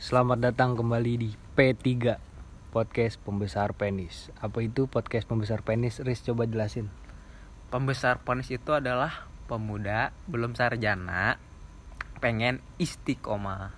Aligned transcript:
Selamat 0.00 0.40
datang 0.40 0.80
kembali 0.80 1.12
di 1.20 1.28
P3 1.52 2.16
Podcast 2.72 3.20
Pembesar 3.20 3.76
Penis. 3.76 4.32
Apa 4.40 4.64
itu 4.64 4.88
podcast 4.88 5.28
pembesar 5.28 5.60
penis? 5.60 6.00
Riz 6.00 6.24
coba 6.24 6.48
jelasin. 6.48 6.88
Pembesar 7.68 8.24
penis 8.24 8.48
itu 8.48 8.72
adalah 8.72 9.28
pemuda 9.44 10.16
belum 10.24 10.56
sarjana 10.56 11.36
pengen 12.16 12.64
istiqomah. 12.80 13.76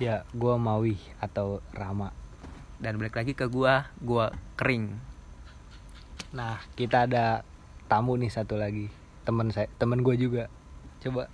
Ya, 0.00 0.24
gua 0.32 0.56
Mawi 0.56 0.96
atau 1.20 1.60
Rama. 1.76 2.16
Dan 2.80 2.96
balik 2.96 3.20
lagi 3.20 3.36
ke 3.36 3.44
gua 3.44 3.92
gua 4.00 4.32
kering. 4.56 4.96
Nah, 6.32 6.64
kita 6.80 7.04
ada 7.04 7.44
tamu 7.92 8.16
nih 8.16 8.32
satu 8.32 8.56
lagi. 8.56 8.88
Temen 9.28 9.52
saya, 9.52 9.68
temen 9.76 10.00
gue 10.00 10.16
juga. 10.16 10.48
Coba 11.04 11.28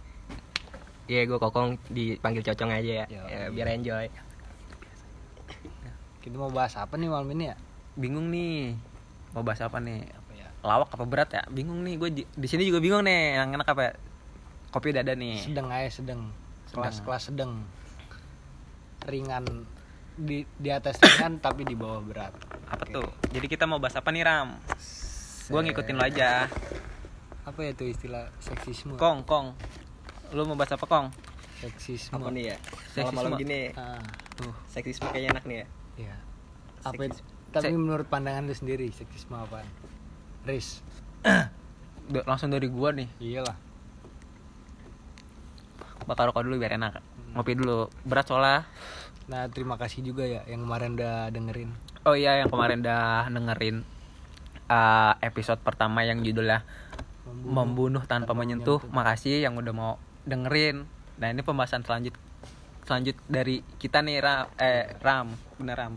Iya 1.04 1.28
gue 1.28 1.36
kokong 1.36 1.76
dipanggil 1.92 2.40
cocong 2.40 2.70
aja 2.72 3.04
ya, 3.04 3.06
Yo, 3.12 3.20
ya 3.28 3.28
iya. 3.28 3.52
biar 3.52 3.68
enjoy. 3.76 4.08
kita 6.24 6.40
mau 6.40 6.48
bahas 6.48 6.72
apa 6.80 6.96
nih 6.96 7.12
malam 7.12 7.28
ini 7.36 7.52
ya? 7.52 7.56
bingung 7.94 8.32
nih. 8.32 8.74
Mau 9.36 9.44
bahas 9.44 9.60
apa 9.60 9.78
nih? 9.78 10.08
Apa 10.08 10.30
ya? 10.32 10.48
lawak 10.64 10.90
apa 10.96 11.04
berat 11.04 11.30
ya? 11.36 11.42
Bingung 11.52 11.84
nih 11.84 11.94
gue 12.00 12.10
di 12.24 12.46
sini 12.48 12.64
juga 12.64 12.80
bingung 12.80 13.04
nih. 13.04 13.36
Yang 13.36 13.48
enak 13.60 13.68
apa 13.68 13.82
ya? 13.84 13.92
kopi 14.72 14.90
udah 14.90 15.02
ada 15.04 15.14
nih. 15.14 15.36
Sedang 15.38 15.68
aja 15.70 15.90
sedang. 15.92 16.20
Kelas-kelas 16.72 17.30
sedang 17.30 17.62
Ringan. 19.04 19.44
Di, 20.14 20.46
di 20.56 20.70
atas 20.70 20.96
ringan 21.02 21.38
tapi 21.44 21.66
di 21.68 21.76
bawah 21.76 22.00
berat. 22.00 22.32
Apa 22.70 22.86
tuh? 22.88 23.06
Jadi 23.34 23.46
kita 23.50 23.68
mau 23.68 23.76
bahas 23.76 23.98
apa 23.98 24.08
nih 24.08 24.24
ram? 24.24 24.56
Gue 25.52 25.60
ngikutin 25.60 25.94
lo 26.00 26.04
aja. 26.08 26.48
Apa 27.44 27.60
ya 27.60 27.76
itu 27.76 27.84
istilah 27.92 28.32
seksisme? 28.40 28.96
kong 28.96 29.28
kong 29.28 29.52
lu 30.34 30.42
mau 30.44 30.54
bahas 30.54 30.74
apa 30.74 30.84
kong 30.84 31.06
Seksisme 31.54 32.18
Apa 32.18 32.28
nih 32.28 32.50
ya? 32.50 32.56
Seksisme. 32.90 33.00
Malam-malam 33.08 33.32
gini 33.38 33.60
Ah, 33.72 34.02
tuh 34.34 34.52
seksisme 34.66 35.06
kayaknya 35.08 35.30
enak 35.32 35.44
nih 35.44 35.56
ya. 35.56 35.66
Iya. 35.96 36.16
Apa 36.84 37.00
itu? 37.04 37.18
Tapi 37.48 37.64
Se- 37.64 37.78
menurut 37.78 38.04
pandangan 38.04 38.44
lu 38.44 38.52
sendiri 38.52 38.90
seksisme 38.90 39.32
apa? 39.32 39.62
Riz. 40.44 40.82
Langsung 42.28 42.50
dari 42.50 42.66
gua 42.66 42.90
nih 42.90 43.08
Iyalah. 43.16 43.56
bakal 46.04 46.28
rokok 46.28 46.44
dulu 46.44 46.60
biar 46.60 46.76
enak 46.76 47.00
ngopi 47.32 47.56
dulu 47.56 47.88
berat 48.04 48.28
soalnya 48.28 48.68
Nah, 49.24 49.48
terima 49.48 49.80
kasih 49.80 50.04
juga 50.04 50.20
ya 50.20 50.44
yang 50.44 50.60
kemarin 50.60 51.00
udah 51.00 51.32
dengerin. 51.32 51.72
Oh 52.04 52.12
iya 52.12 52.44
yang 52.44 52.52
kemarin 52.52 52.84
udah 52.84 53.24
dengerin 53.26 53.80
uh, 54.68 55.16
episode 55.18 55.64
pertama 55.64 56.04
yang 56.04 56.20
judulnya 56.20 56.60
membunuh 57.32 58.04
tanpa 58.04 58.36
menyentuh. 58.36 58.84
Makasih 58.84 59.40
yang 59.40 59.56
udah 59.56 59.72
mau 59.72 59.96
dengerin. 60.24 60.88
Nah, 61.20 61.28
ini 61.30 61.40
pembahasan 61.46 61.86
selanjut 61.86 62.16
selanjut 62.84 63.16
dari 63.24 63.64
kita 63.80 64.04
nih 64.04 64.20
Ram 64.20 64.46
eh 64.60 64.92
Ram, 65.00 65.32
bener 65.56 65.76
Ram. 65.76 65.94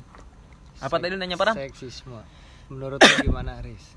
Apa 0.80 0.96
Sek- 1.00 1.04
tadi 1.04 1.14
nanya 1.20 1.36
apa 1.36 1.46
Ram? 1.52 1.56
Seksisme. 1.58 2.22
Menurut 2.72 3.00
lu 3.00 3.16
gimana, 3.24 3.60
Riz? 3.64 3.96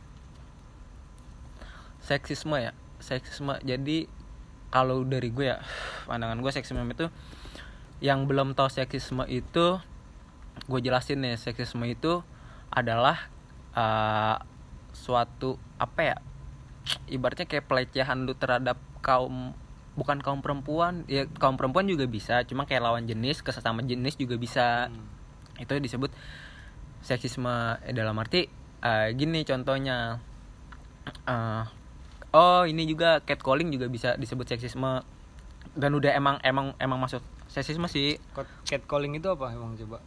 Seksisme 2.02 2.56
ya. 2.58 2.72
Seksisme. 2.98 3.58
Jadi 3.62 4.06
kalau 4.70 5.02
dari 5.02 5.30
gue 5.34 5.50
ya, 5.50 5.58
pandangan 6.06 6.38
gue 6.38 6.52
seksisme 6.54 6.86
itu 6.86 7.10
yang 8.00 8.24
belum 8.24 8.56
tahu 8.56 8.72
seksisme 8.72 9.28
itu 9.28 9.76
gue 10.66 10.80
jelasin 10.80 11.20
nih 11.20 11.36
seksisme 11.36 11.84
itu 11.84 12.24
adalah 12.72 13.28
uh, 13.76 14.40
suatu 14.94 15.60
apa 15.76 16.00
ya 16.00 16.16
ibaratnya 17.12 17.44
kayak 17.44 17.68
pelecehan 17.68 18.24
lu 18.24 18.32
terhadap 18.34 18.80
kaum 19.04 19.52
bukan 20.00 20.24
kaum 20.24 20.40
perempuan 20.40 21.04
ya 21.04 21.28
kaum 21.36 21.60
perempuan 21.60 21.84
juga 21.84 22.08
bisa 22.08 22.40
cuma 22.48 22.64
kayak 22.64 22.80
lawan 22.80 23.04
jenis 23.04 23.44
ke 23.44 23.52
sesama 23.52 23.84
jenis 23.84 24.16
juga 24.16 24.40
bisa 24.40 24.88
Hmm. 24.88 25.04
itu 25.60 25.76
disebut 25.76 26.08
seksisme 27.04 27.52
eh, 27.84 27.92
dalam 27.92 28.16
arti 28.16 28.48
eh, 28.80 29.08
gini 29.12 29.44
contohnya 29.44 30.24
Eh, 31.26 31.62
oh 32.36 32.62
ini 32.68 32.84
juga 32.86 33.24
catcalling 33.24 33.72
juga 33.72 33.86
bisa 33.88 34.14
disebut 34.20 34.46
seksisme 34.46 35.02
dan 35.74 35.90
udah 35.94 36.12
emang 36.14 36.36
emang 36.44 36.76
emang 36.76 36.98
masuk 37.00 37.22
seksisme 37.50 37.86
sih 37.88 38.18
Catcalling 38.66 39.16
itu 39.18 39.26
apa 39.30 39.50
emang 39.54 39.74
coba? 39.74 39.98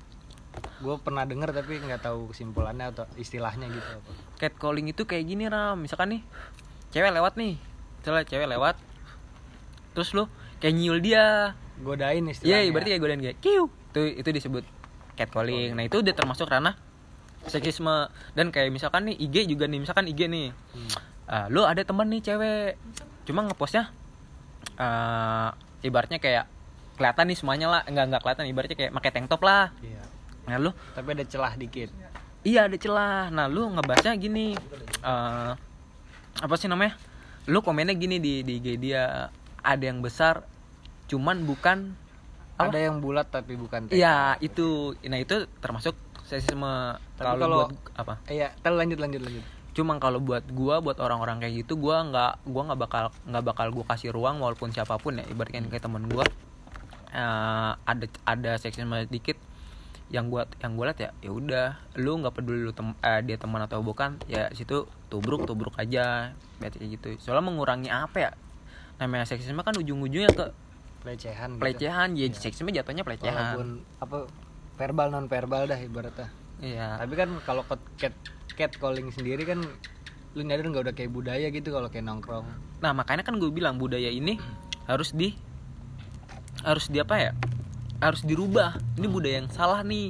Gue 0.80 0.96
pernah 1.02 1.26
denger 1.26 1.50
tapi 1.50 1.82
nggak 1.82 2.06
tahu 2.06 2.30
kesimpulannya 2.32 2.94
atau 2.94 3.10
istilahnya 3.18 3.68
gitu 3.74 3.90
apa. 3.90 4.12
catcalling 4.38 4.92
itu 4.92 5.04
kayak 5.08 5.26
gini 5.26 5.50
ram 5.50 5.80
misalkan 5.82 6.20
nih 6.20 6.22
cewek 6.94 7.12
lewat 7.16 7.34
nih 7.40 7.58
misalnya 8.04 8.24
cewek 8.28 8.48
lewat 8.52 8.76
terus 9.94 10.12
lu 10.12 10.26
kayak 10.60 10.74
nyiul 10.74 11.00
dia. 11.00 11.54
Godain 11.82 12.26
istilahnya. 12.30 12.60
iya 12.66 12.70
berarti 12.70 12.90
kayak 12.94 13.02
godain 13.02 13.22
kayak 13.22 13.38
kiu. 13.42 13.70
Itu 13.94 14.02
itu 14.20 14.30
disebut 14.30 14.64
catcalling. 15.16 15.78
Nah 15.78 15.84
itu 15.86 16.02
udah 16.02 16.14
termasuk 16.14 16.50
ranah 16.50 16.76
seksisme. 17.46 18.10
Dan 18.34 18.50
kayak 18.50 18.74
misalkan 18.74 19.10
nih 19.10 19.16
IG 19.20 19.50
juga 19.50 19.70
nih 19.70 19.80
misalkan 19.82 20.06
IG 20.10 20.28
nih. 20.30 20.50
Hmm. 20.52 20.90
Ah, 21.24 21.46
lu 21.48 21.64
ada 21.64 21.82
temen 21.82 22.08
nih 22.10 22.22
cewek. 22.22 22.76
Cuma 23.24 23.46
ngepostnya 23.48 23.90
eh 24.80 25.50
ibaratnya 25.84 26.18
kayak 26.18 26.46
kelihatan 26.98 27.26
nih 27.30 27.38
semuanya 27.38 27.68
lah. 27.70 27.82
Enggak 27.86 28.06
enggak 28.10 28.22
kelihatan 28.26 28.46
ibaratnya 28.50 28.78
kayak 28.78 28.92
pakai 28.96 29.12
tank 29.14 29.28
top 29.30 29.42
lah. 29.44 29.70
Iya. 29.82 30.02
nah 30.44 30.60
lu 30.60 30.76
Tapi 30.92 31.08
ada 31.16 31.24
celah 31.24 31.54
dikit. 31.56 31.88
iya 32.44 32.68
ada 32.68 32.76
celah. 32.76 33.32
Nah 33.32 33.48
lu 33.48 33.72
ngebahasnya 33.72 34.14
gini 34.20 34.56
eh 35.04 35.52
apa 36.40 36.56
sih 36.58 36.68
namanya? 36.68 36.96
Lu 37.48 37.60
komennya 37.60 37.96
gini 37.96 38.20
di 38.24 38.44
di 38.44 38.60
IG 38.60 38.68
dia 38.80 39.28
ada 39.64 39.82
yang 39.82 40.00
besar 40.00 40.44
cuman 41.06 41.44
bukan 41.44 41.96
Apa? 42.54 42.70
Ada 42.70 42.80
yang 42.86 43.02
bulat 43.02 43.28
tapi 43.28 43.56
bukan 43.56 43.90
tekad. 43.90 43.98
iya 43.98 44.38
itu 44.38 44.94
nah 45.04 45.18
itu 45.18 45.50
termasuk 45.58 45.98
seksisme 46.24 46.96
Tapi 47.18 47.26
kalau 47.26 47.38
kalau- 47.40 47.60
buat 47.66 47.74
apa 47.96 48.14
Iya, 48.28 48.54
tel 48.60 48.76
lanjut 48.76 48.98
lanjut 48.98 49.20
lanjut. 49.20 49.42
cuma 49.74 49.98
kalau 49.98 50.22
buat 50.22 50.46
gua 50.48 50.78
buat 50.78 50.96
orang-orang 50.98 51.42
kayak 51.42 51.66
gitu 51.66 51.76
gua 51.76 52.06
nggak 52.06 52.46
gua 52.46 52.62
nggak 52.68 52.80
bakal 52.80 53.04
nggak 53.26 53.42
bakal 53.44 53.68
gua 53.72 53.86
kasih 53.90 54.12
ruang 54.12 54.38
walaupun 54.38 54.70
siapa 54.70 54.96
pun 54.96 55.18
ya 55.18 55.26
ibaratnya 55.26 55.66
kayak 55.66 55.82
temen 55.82 56.06
gua 56.06 56.22
eh, 57.12 57.72
ada 57.76 58.06
ada 58.24 58.52
seksisme 58.56 58.94
dikit 59.08 59.38
yang 60.10 60.30
gua 60.30 60.46
yang 60.56 60.78
gua 60.78 60.86
liat 60.88 61.00
ya 61.00 61.10
ya 61.20 61.32
udah 61.32 61.68
lu 61.96 62.22
nggak 62.22 62.34
peduli 62.36 62.62
lu 62.62 62.72
tem, 62.72 62.94
eh, 62.96 63.22
dia 63.24 63.36
teman 63.36 63.62
atau 63.62 63.82
bukan 63.82 64.22
ya 64.28 64.46
situ 64.52 64.86
tubruk 65.08 65.44
tubruk 65.44 65.74
aja 65.76 66.38
kayak 66.60 66.78
gitu 66.78 67.18
soalnya 67.18 67.44
mengurangi 67.44 67.90
apa 67.90 68.18
ya 68.20 68.32
namanya 69.04 69.28
seksisme 69.28 69.60
kan 69.60 69.76
ujung-ujungnya 69.76 70.32
ke 70.32 70.46
Pelecehan. 71.02 71.50
gitu. 71.52 71.60
pelecehan 71.60 72.10
ya 72.16 72.26
Iya. 72.26 72.34
seksisme 72.34 72.72
jatuhnya 72.72 73.04
pelecehan 73.04 73.36
Walaupun 73.36 73.70
apa 74.00 74.18
verbal 74.74 75.08
non 75.10 75.26
verbal 75.28 75.68
dah 75.68 75.76
ibaratnya. 75.78 76.32
iya 76.58 76.96
Tapi 76.98 77.14
kan 77.14 77.30
kalau 77.44 77.62
cat 77.68 77.82
cat 78.00 78.16
catcalling 78.50 79.12
sendiri 79.12 79.44
kan 79.44 79.60
lu 80.34 80.42
nyadar 80.42 80.66
nggak 80.66 80.84
udah 80.84 80.96
kayak 80.96 81.12
budaya 81.12 81.46
gitu 81.48 81.70
kalau 81.70 81.88
kayak 81.88 82.08
nongkrong. 82.08 82.48
Nah 82.80 82.92
makanya 82.92 83.22
kan 83.22 83.36
gue 83.36 83.50
bilang 83.50 83.76
budaya 83.76 84.08
ini 84.08 84.40
harus 84.86 85.12
di 85.12 85.36
harus 86.64 86.88
di 86.88 86.98
apa 86.98 87.16
ya? 87.20 87.32
Harus 88.00 88.24
dirubah. 88.24 88.80
Ini 88.96 89.08
budaya 89.08 89.36
yang 89.40 89.50
salah 89.50 89.84
nih. 89.84 90.10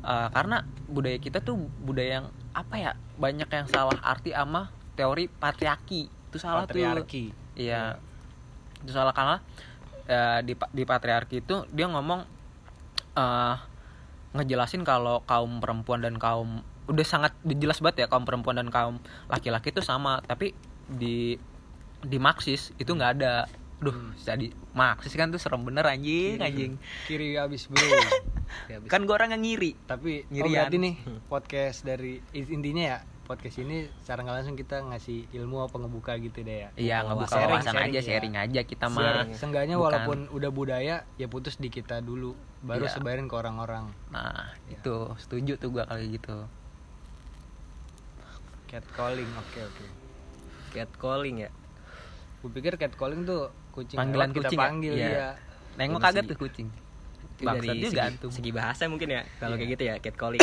Eh, 0.00 0.28
karena 0.32 0.64
budaya 0.86 1.16
kita 1.16 1.38
tuh 1.38 1.56
budaya 1.78 2.20
yang 2.20 2.26
apa 2.50 2.74
ya? 2.74 2.92
Banyak 3.16 3.46
yang 3.46 3.66
salah 3.68 4.00
arti 4.00 4.32
ama 4.32 4.66
teori 4.96 5.28
patriarki. 5.28 6.08
Itu 6.30 6.38
salah 6.38 6.64
Patriarki. 6.64 7.24
tuh. 7.30 7.39
Iya. 7.60 8.00
Itu 8.80 8.96
salah 8.96 9.12
karena 9.12 9.36
eh, 10.08 10.40
di 10.42 10.56
di 10.56 10.82
patriarki 10.88 11.44
itu 11.44 11.68
dia 11.68 11.86
ngomong 11.92 12.20
eh 13.14 13.56
ngejelasin 14.30 14.86
kalau 14.86 15.26
kaum 15.26 15.58
perempuan 15.58 16.00
dan 16.00 16.14
kaum 16.16 16.62
udah 16.86 17.06
sangat 17.06 17.34
jelas 17.42 17.82
banget 17.82 18.06
ya 18.06 18.10
kaum 18.10 18.22
perempuan 18.22 18.58
dan 18.58 18.70
kaum 18.70 19.02
laki-laki 19.26 19.74
itu 19.74 19.82
sama 19.82 20.22
tapi 20.22 20.54
di 20.86 21.34
di 22.02 22.18
Marxis 22.18 22.70
itu 22.78 22.94
nggak 22.94 23.10
ada 23.20 23.46
duh 23.80 23.96
jadi 24.20 24.52
Marxis 24.76 25.14
kan 25.16 25.32
tuh 25.32 25.40
serem 25.40 25.64
bener 25.64 25.82
anjing 25.86 26.38
anjing 26.38 26.72
Kiri 27.08 27.34
abis 27.40 27.66
bro. 27.66 27.80
Kiri 28.68 28.76
abis. 28.76 28.88
kan 28.90 29.06
gue 29.08 29.14
orang 29.14 29.32
yang 29.32 29.42
ngiri 29.42 29.72
Tapi 29.88 30.26
oh 30.26 30.30
Ngirian. 30.30 30.52
berarti 30.66 30.76
nih 30.78 30.94
podcast 31.30 31.78
dari 31.86 32.20
intinya 32.34 32.84
ya 32.84 32.98
podcast 33.30 33.56
ini 33.58 33.76
secara 33.96 34.20
nggak 34.20 34.36
langsung 34.36 34.56
kita 34.56 34.82
ngasih 34.82 35.30
ilmu 35.32 35.62
apa 35.62 35.78
ngebuka 35.78 36.18
gitu 36.18 36.42
deh 36.42 36.66
ya. 36.66 36.68
iya 36.74 36.96
ngebuka 37.00 37.30
Sharing, 37.30 37.46
wawasan 37.54 37.70
sharing 37.72 37.86
aja 37.86 37.94
ya. 37.94 38.02
sharing 38.02 38.34
aja 38.34 38.60
kita 38.64 38.86
mah 38.86 39.22
seenggaknya 39.30 39.74
Bukan. 39.74 39.86
walaupun 39.86 40.18
udah 40.34 40.50
budaya 40.50 40.96
ya 41.14 41.26
putus 41.26 41.54
di 41.56 41.70
kita 41.70 42.00
dulu 42.00 42.34
baru 42.60 42.84
Iya. 42.84 42.92
sebarin 42.92 43.24
ke 43.24 43.34
orang-orang. 43.34 43.86
nah 44.10 44.50
Iya. 44.66 44.74
itu 44.76 44.94
setuju 45.16 45.52
tuh 45.56 45.70
gue 45.70 45.84
kali 45.84 46.10
gitu 46.12 46.50
Catcalling, 48.66 49.26
oke 49.26 49.60
oke. 49.60 49.86
Catcalling 50.70 51.36
ya. 51.42 51.50
Gue 52.38 52.50
pikir 52.52 52.74
catcalling 52.76 53.22
tuh 53.24 53.50
kucing 53.70 53.98
Panggilan 53.98 54.30
kita 54.30 54.46
kucing 54.46 54.54
ya? 54.54 54.62
panggil 54.62 54.92
Iya. 54.94 55.08
ya. 55.08 55.28
nengok 55.74 55.98
kaget 56.00 56.24
tuh 56.26 56.38
kucing 56.38 56.68
Itu 57.30 57.42
Bangsat 57.42 57.66
dari 57.66 57.82
segi, 57.82 58.30
segi 58.30 58.50
bahasa 58.52 58.86
mungkin 58.86 59.10
ya. 59.10 59.22
Kalau 59.38 59.54
Iya. 59.54 59.60
kayak 59.60 59.70
gitu 59.72 59.82
ya 59.84 59.94
catcalling. 59.98 60.42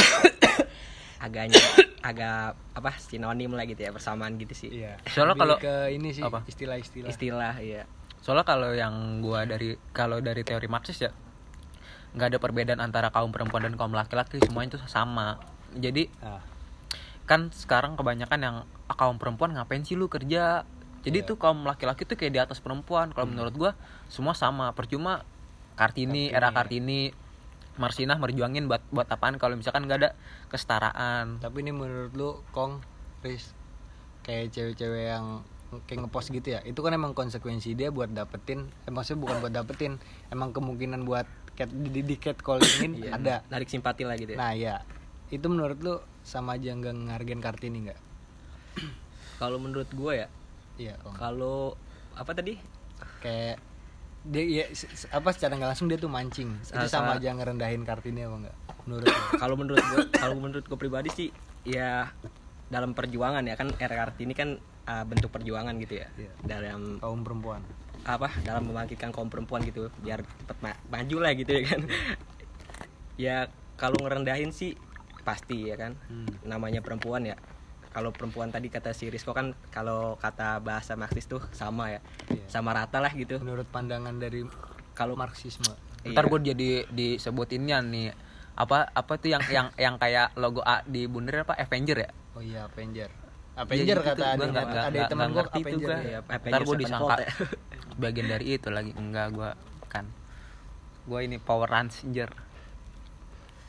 Agaknya 1.25 1.55
agak 1.99 2.53
apa 2.71 2.91
sinonim 2.95 3.49
lah 3.51 3.63
gitu 3.63 3.79
ya 3.79 3.89
persamaan 3.89 4.37
gitu 4.37 4.53
sih. 4.53 4.69
Iya. 4.71 5.01
Soalnya 5.05 5.35
kalau- 5.35 5.57
ke 5.57 5.89
ini 5.89 6.11
sih 6.11 6.21
apa? 6.21 6.45
istilah-istilah. 6.45 7.09
Istilah 7.09 7.55
iya. 7.59 7.83
soalnya 8.17 8.43
kalau 8.43 8.73
yang 8.73 9.21
gua 9.21 9.43
dari 9.43 9.77
kalau 9.91 10.19
dari 10.19 10.41
teori 10.41 10.65
Marxis 10.67 10.99
ya 10.99 11.13
nggak 12.11 12.27
ada 12.27 12.37
perbedaan 12.37 12.81
antara 12.81 13.07
kaum 13.07 13.29
perempuan 13.29 13.61
dan 13.61 13.73
kaum 13.73 13.93
laki-laki 13.93 14.41
semuanya 14.41 14.73
itu 14.73 14.79
sama 14.85 15.37
jadi 15.71 16.09
Ah, 16.19 16.41
kan 17.23 17.53
sekarang 17.53 17.93
kebanyakan 17.93 18.39
yang 18.41 18.55
"Ah, 18.85 18.95
kaum 18.95 19.15
perempuan 19.15 19.53
ngapain 19.53 19.79
sih 19.81 19.93
lu 19.93 20.09
kerja 20.09 20.65
jadi 21.01 21.17
Iya. 21.19 21.27
tuh 21.29 21.37
kaum 21.37 21.61
laki-laki 21.63 22.03
tuh 22.03 22.15
kayak 22.15 22.33
di 22.33 22.41
atas 22.41 22.59
perempuan 22.59 23.13
kalau 23.13 23.29
menurut 23.29 23.53
gua 23.53 23.71
semua 24.07 24.33
sama 24.33 24.73
percuma 24.73 25.23
kartini, 25.75 26.27
Kartini, 26.27 26.35
era 26.35 26.49
kartini 26.49 27.01
Marsinah 27.77 28.17
merjuangin 28.17 28.65
buat 28.65 28.81
buat 28.89 29.07
apaan 29.09 29.37
kalau 29.37 29.57
misalkan 29.57 29.85
nggak 29.85 29.99
ada 30.01 30.09
kesetaraan. 30.49 31.37
Tapi 31.41 31.57
ini 31.61 31.71
menurut 31.73 32.13
lu 32.17 32.29
kong 32.51 32.81
Riz 33.21 33.53
kayak 34.27 34.51
cewek-cewek 34.51 35.03
yang 35.13 35.41
kayak 35.87 36.07
ngepost 36.07 36.31
gitu 36.31 36.47
ya 36.55 36.59
itu 36.63 36.79
kan 36.79 36.95
emang 36.95 37.11
konsekuensi 37.11 37.75
dia 37.75 37.91
buat 37.91 38.07
dapetin 38.07 38.71
eh, 38.87 38.91
maksudnya 38.91 39.19
bukan 39.19 39.35
buat 39.43 39.53
dapetin 39.55 39.99
emang 40.31 40.55
kemungkinan 40.55 41.03
buat 41.03 41.27
cat 41.59 41.67
di, 41.67 42.03
di 42.03 42.15
cat 42.15 42.39
callingin 42.39 42.95
Iya, 43.03 43.11
ada. 43.19 43.35
narik 43.51 43.67
simpati 43.67 44.07
lah 44.07 44.15
gitu 44.15 44.35
ya. 44.35 44.39
Nah 44.39 44.51
ya 44.55 44.75
itu 45.27 45.43
menurut 45.51 45.75
lu 45.83 45.95
sama 46.23 46.55
aja 46.55 46.71
nggak 46.71 47.11
ngargain 47.11 47.41
kartini 47.43 47.77
nggak? 47.91 47.99
Kalau 49.43 49.59
menurut 49.59 49.89
gue 49.91 50.13
ya 50.23 50.27
iya 50.79 50.95
kalau 51.19 51.75
apa 52.15 52.31
tadi? 52.31 52.55
Kayak 53.19 53.59
dia 54.27 54.43
ya 54.43 54.65
apa 55.11 55.29
secara 55.31 55.55
nggak 55.55 55.69
langsung 55.71 55.87
dia 55.87 55.95
tuh 55.95 56.07
mancing. 56.07 56.51
Itu 56.59 56.73
Salah- 56.73 56.87
sama 56.87 57.03
salah. 57.11 57.19
aja 57.19 57.29
ngerendahin 57.33 57.81
kartini 57.81 58.21
apa 58.21 58.35
enggak 58.37 58.55
menurut 58.83 59.07
kalau 59.35 59.55
menurut 59.55 59.83
gue 59.83 59.99
kalau 60.13 60.35
menurut 60.37 60.63
gue 60.63 60.77
pribadi 60.77 61.09
sih 61.09 61.27
ya 61.63 62.07
dalam 62.67 62.91
perjuangan 62.91 63.43
ya 63.43 63.55
kan 63.55 63.67
era 63.75 63.95
kartini 63.97 64.31
kan 64.31 64.55
ah, 64.83 65.03
bentuk 65.03 65.27
perjuangan 65.29 65.75
gitu 65.77 65.99
ya. 65.99 66.07
Iya. 66.13 66.31
dalam 66.41 66.95
kaum 66.97 67.19
perempuan. 67.21 67.59
Apa? 68.03 68.31
Dalam 68.39 68.63
membangkitkan 68.65 69.11
kaum 69.11 69.27
perempuan 69.27 69.59
gitu 69.61 69.91
biar 69.97 70.23
cepet 70.23 70.57
ma- 70.61 70.79
maju 70.87 71.17
lah 71.19 71.31
gitu 71.33 71.51
ya 71.51 71.63
kan. 71.65 71.81
Ya 73.17 73.37
kalau 73.75 73.97
ngerendahin 73.99 74.51
sih 74.51 74.77
pasti 75.23 75.67
ya 75.67 75.75
kan. 75.75 75.99
Hmm. 76.07 76.31
namanya 76.41 76.79
perempuan 76.79 77.23
ya 77.23 77.35
kalau 77.97 78.13
perempuan 78.13 78.53
tadi 78.53 78.69
kata 78.69 78.93
si 78.93 79.09
Rizko 79.09 79.33
kan 79.33 79.57
kalau 79.67 80.13
kata 80.15 80.61
bahasa 80.61 80.93
Marxis 80.93 81.25
tuh 81.25 81.41
sama 81.49 81.89
ya. 81.89 81.97
Iya. 82.29 82.45
sama 82.45 82.69
rata 82.69 83.01
lah 83.01 83.09
gitu. 83.09 83.41
Menurut 83.41 83.65
pandangan 83.65 84.13
dari 84.13 84.45
kalau 84.93 85.17
marxisme. 85.17 85.73
Ntar 86.05 86.21
Iya. 86.21 86.29
gue 86.29 86.39
jadi 86.47 86.69
disebutinnya 86.87 87.81
nih. 87.81 88.13
Apa 88.53 88.85
apa 88.87 89.17
tuh 89.17 89.29
yang 89.29 89.41
yang 89.47 89.73
yang 89.73 89.97
kayak 89.97 90.37
logo 90.37 90.61
A 90.61 90.85
di 90.85 91.09
bundar 91.09 91.41
apa? 91.41 91.57
Avenger 91.57 91.97
ya? 91.97 92.09
Oh 92.33 92.41
iya 92.41 92.69
Avenger. 92.69 93.09
Avenger 93.57 93.97
gitu 93.97 94.05
kata 94.05 94.13
ada 94.13 94.33
ada 94.37 94.45
nggak- 94.45 94.67
ada 94.69 94.77
nggak- 94.93 95.09
teman 95.09 95.27
tuh 95.27 95.45
Avenger. 95.51 95.89
gua. 95.89 95.97
ya. 95.97 96.01
Iya, 96.03 96.19
ntar 96.21 96.35
Avengers 96.37 96.67
gue 96.69 96.77
disangka 96.77 97.15
ya. 97.17 97.29
bagian 97.97 98.27
dari 98.29 98.45
itu 98.51 98.69
lagi. 98.69 98.91
Enggak 98.93 99.27
gue 99.33 99.49
kan 99.87 100.05
gue 101.03 101.19
ini 101.19 101.37
Power 101.39 101.65
Ranger. 101.65 102.29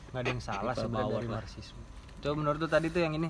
Nggak 0.09 0.21
ada 0.21 0.29
yang 0.29 0.37
salah 0.39 0.73
sebenarnya 0.75 1.01
power 1.03 1.17
dari 1.17 1.27
marxisme. 1.31 1.81
Coba 2.19 2.33
menurut 2.35 2.59
tuh 2.59 2.69
tadi 2.69 2.87
tuh 2.89 3.01
yang 3.01 3.13
ini 3.15 3.29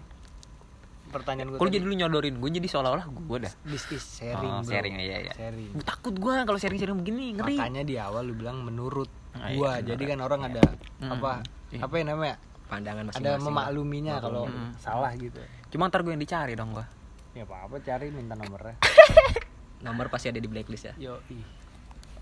pertanyaan 1.10 1.48
gue 1.48 1.58
kalau 1.58 1.70
jadi 1.70 1.82
lu 1.82 1.96
nyodorin 1.96 2.36
gue 2.36 2.50
jadi 2.52 2.68
seolah-olah 2.68 3.06
gue 3.06 3.38
dah 3.42 3.54
this 3.66 3.86
is 3.90 4.02
sharing 4.02 4.50
Oh, 4.50 4.62
bro. 4.62 4.70
sharing, 4.70 4.94
iya, 4.96 5.18
iya. 5.22 5.34
sharing 5.34 5.70
Gua 5.72 5.84
takut 5.84 6.14
gue 6.14 6.34
kalau 6.40 6.56
sharing-sharing 6.56 6.98
begini 6.98 7.34
ngeri 7.34 7.58
makanya 7.58 7.84
di 7.84 7.96
awal 7.96 8.24
lu 8.24 8.34
bilang 8.34 8.62
menurut 8.62 9.10
Ah, 9.32 9.48
iya, 9.48 9.56
gua 9.56 9.72
benar. 9.76 9.88
jadi 9.88 10.04
kan 10.06 10.20
orang 10.22 10.42
ada 10.44 10.64
Mm. 11.00 11.12
apa 11.12 11.32
Iya. 11.70 11.80
apa 11.82 11.94
ya 11.94 12.04
namanya 12.04 12.36
pandangan 12.66 13.04
ada 13.04 13.10
masing-masing 13.12 13.34
lah. 13.36 13.46
memakluminya 13.46 14.16
kalau 14.20 14.44
Mm. 14.46 14.70
salah 14.76 15.12
gitu 15.14 15.42
cuma 15.70 15.86
ntar 15.86 16.02
gue 16.02 16.12
yang 16.12 16.20
dicari 16.20 16.54
dong 16.54 16.72
gue 16.72 16.86
ya 17.32 17.44
apa 17.44 17.56
apa 17.64 17.76
cari 17.80 18.10
minta 18.10 18.34
nomornya 18.34 18.76
nomor 19.86 20.08
pasti 20.08 20.28
ada 20.28 20.38
di 20.38 20.46
blacklist 20.46 20.86
ya 20.86 20.94
yo 20.98 21.22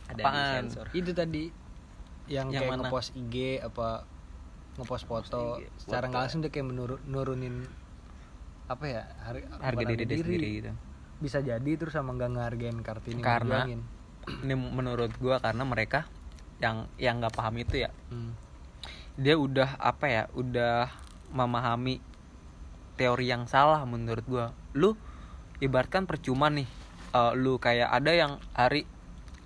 ada 0.05 0.21
Apaan? 0.21 0.35
di 0.35 0.51
sensor 0.69 0.85
itu 0.91 1.11
tadi 1.11 1.43
yang, 2.27 2.47
Yang 2.47 2.59
kayak 2.61 2.69
mana? 2.69 2.81
ngepost 2.85 3.09
IG 3.13 3.35
apa 3.61 3.87
ngepost 4.75 5.03
foto 5.05 5.57
IG, 5.57 5.63
secara 5.79 6.05
nggak 6.05 6.21
langsung 6.21 6.39
dia 6.39 6.49
kayak 6.49 6.67
menurun 6.67 6.99
nurunin 7.03 7.55
apa 8.67 8.85
ya 8.85 9.01
har- 9.23 9.47
harga 9.63 9.83
diri 9.87 10.03
dia 10.03 10.17
sendiri 10.19 10.47
gitu. 10.59 10.71
Bisa 11.17 11.39
jadi 11.39 11.71
terus 11.79 11.95
sama 11.95 12.13
nggak 12.13 12.31
ngehargain 12.35 12.77
kartini 12.83 13.21
Karena- 13.23 13.65
ini 13.65 14.53
menurut 14.53 15.15
gue 15.15 15.35
karena 15.39 15.63
mereka 15.63 16.03
yang 16.59 16.91
yang 16.99 17.23
nggak 17.23 17.33
paham 17.33 17.55
itu 17.57 17.81
ya. 17.81 17.91
Hmm. 18.11 18.35
dia 19.17 19.33
udah 19.33 19.81
apa 19.81 20.05
ya 20.05 20.23
udah 20.37 20.93
memahami 21.33 21.97
teori 22.93 23.25
yang 23.25 23.49
salah 23.49 23.81
menurut 23.81 24.21
gua. 24.29 24.53
Lu 24.77 24.93
ibaratkan 25.57 26.05
percuma 26.05 26.53
nih 26.53 26.69
eh, 27.13 27.31
lu 27.33 27.57
kayak 27.57 27.89
ada 27.89 28.13
yang 28.13 28.37
hari 28.53 28.85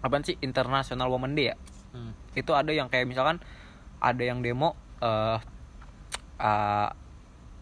apa 0.02 0.20
sih 0.26 0.36
International 0.44 1.08
Women 1.08 1.40
Day 1.40 1.54
ya? 1.54 1.58
Hmm. 1.92 2.12
itu 2.34 2.52
ada 2.52 2.72
yang 2.72 2.88
kayak 2.88 3.08
misalkan 3.08 3.40
ada 4.00 4.24
yang 4.24 4.44
demo 4.44 4.76
eh 5.00 5.40
eh, 6.40 6.90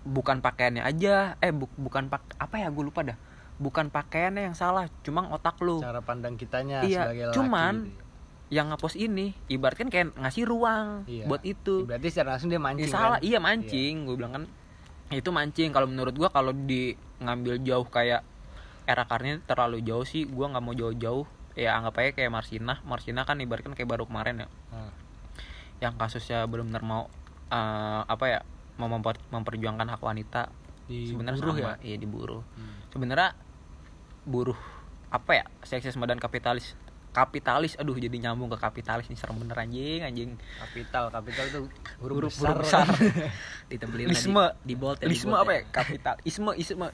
bukan 0.09 0.41
pakaiannya 0.41 0.81
aja. 0.81 1.37
Eh 1.37 1.51
bu- 1.51 1.71
bukan 1.75 2.09
pak 2.09 2.25
apa 2.35 2.57
ya 2.57 2.67
gue 2.67 2.83
lupa 2.83 3.01
dah. 3.03 3.17
Bukan 3.55 3.87
pakaiannya 3.87 4.49
yang 4.49 4.55
salah 4.55 4.89
cuma 5.01 5.29
otak 5.29 5.59
lu. 5.59 5.77
Cara 5.77 5.99
pandang 5.99 6.33
kitanya 6.33 6.81
Iya, 6.81 7.05
sebagai 7.05 7.25
laki 7.27 7.35
cuman 7.35 7.73
gitu 7.77 7.91
ya. 7.91 8.03
yang 8.49 8.65
ngepost 8.67 8.97
ini 8.97 9.37
ibaratkan 9.45 9.87
kayak 9.87 10.15
ngasih 10.15 10.43
ruang 10.43 11.05
Iya. 11.05 11.25
buat 11.25 11.43
itu. 11.43 11.85
Berarti 11.85 12.07
secara 12.09 12.33
langsung 12.33 12.49
dia 12.49 12.55
Ya, 12.55 12.63
mancing 12.63 12.89
salah. 12.89 13.15
kan? 13.15 13.21
iya 13.21 13.37
mancing 13.37 13.93
gue 14.03 14.15
bilang 14.15 14.33
kan. 14.33 14.43
Itu 15.09 15.29
mancing. 15.29 15.69
Kalau 15.69 15.85
menurut 15.85 16.13
gua 16.13 16.29
kalau 16.29 16.49
di 16.51 16.93
ngambil 17.19 17.59
jauh 17.59 17.85
kayak 17.85 18.21
era 18.85 19.03
karni 19.03 19.37
terlalu 19.43 19.81
jauh 19.81 20.01
sih 20.01 20.23
gua 20.23 20.49
nggak 20.49 20.61
mau 20.61 20.73
jauh-jauh. 20.73 21.25
Ya 21.53 21.75
anggap 21.75 21.99
aja 21.99 22.11
kayak 22.15 22.31
Marsina 22.31 22.79
Marsina 22.81 23.21
kan 23.21 23.35
ibaratkan 23.35 23.73
kayak 23.73 23.89
baru 23.89 24.05
kemarin 24.05 24.39
ya. 24.39 24.47
Nah, 24.71 24.93
yang 25.79 25.93
kasusnya 25.95 26.45
belum 26.45 26.69
benar 26.69 26.81
mau 26.81 27.03
eh, 27.49 28.01
apa 28.05 28.25
ya 28.25 28.39
mau 28.79 28.87
memper- 28.89 29.19
memperjuangkan 29.27 29.87
hak 29.89 29.99
wanita 29.99 30.47
di 30.85 31.05
sebenarnya 31.05 31.37
buruh 31.37 31.53
sama 31.53 31.69
ya? 31.69 31.75
iya 31.83 31.95
diburuh 31.95 32.41
Hmm. 32.49 32.79
sebenarnya 32.89 33.35
buruh 34.23 34.57
apa 35.09 35.31
ya? 35.33 35.45
Seksisme 35.61 36.01
dan 36.03 36.17
kapitalis 36.17 36.73
kapitalis 37.09 37.73
aduh 37.75 37.93
jadi 37.93 38.13
nyambung 38.21 38.47
ke 38.47 38.57
kapitalis 38.57 39.05
nih 39.05 39.17
serem 39.17 39.35
bener 39.35 39.57
anjing 39.59 40.01
anjing. 40.01 40.29
Kapital 40.59 41.09
kapital 41.09 41.43
itu 41.45 41.59
huruf, 41.99 42.15
Huruf- 42.23 42.31
besar, 42.31 42.55
huruf 42.55 42.63
besar. 42.63 42.87
ditebelin 43.69 44.07
lisme. 44.07 44.45
di, 44.59 44.67
di 44.67 44.75
bold 44.75 44.97
ya, 44.97 45.03
di 45.03 45.11
lisme 45.11 45.29
bold 45.29 45.41
apa 45.41 45.51
ya? 45.51 45.61
kapital. 45.67 46.15
Isme 46.23 46.51
isme. 46.55 46.87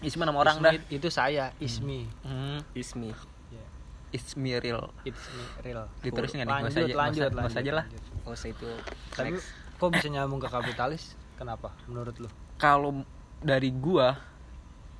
Isme 0.00 0.22
nama 0.22 0.38
orang 0.38 0.56
Ismi 0.56 0.64
dah. 0.66 0.72
itu 0.90 1.08
saya 1.08 1.52
ismi. 1.56 2.08
Hmm, 2.22 2.60
Ismi. 2.72 3.12
Ya, 3.50 3.64
it's 4.10 4.32
me 4.34 4.52
real 4.54 4.92
it's 5.02 5.20
me 5.30 5.44
real 5.62 5.84
diterusin 6.00 6.40
nggak 6.40 6.48
nih 6.48 6.56
lanjut. 6.88 6.88
lanjut 6.94 7.32
lah. 7.34 7.84
Lanjut. 7.84 8.02
oh 8.22 8.32
saya 8.32 8.52
itu 8.52 8.68
tapi 9.10 9.36
next. 9.36 9.48
Kok 9.80 9.96
bisa 9.96 10.12
nyambung 10.12 10.44
ke 10.44 10.52
kapitalis? 10.52 11.16
Kenapa 11.40 11.72
menurut 11.88 12.12
lu? 12.20 12.28
Kalau 12.60 13.00
dari 13.40 13.72
gua 13.72 14.20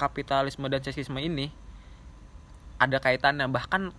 kapitalisme 0.01 0.65
dan 0.73 0.81
seksisme 0.81 1.21
ini 1.21 1.53
ada 2.81 2.97
kaitannya 2.97 3.45
bahkan 3.53 3.93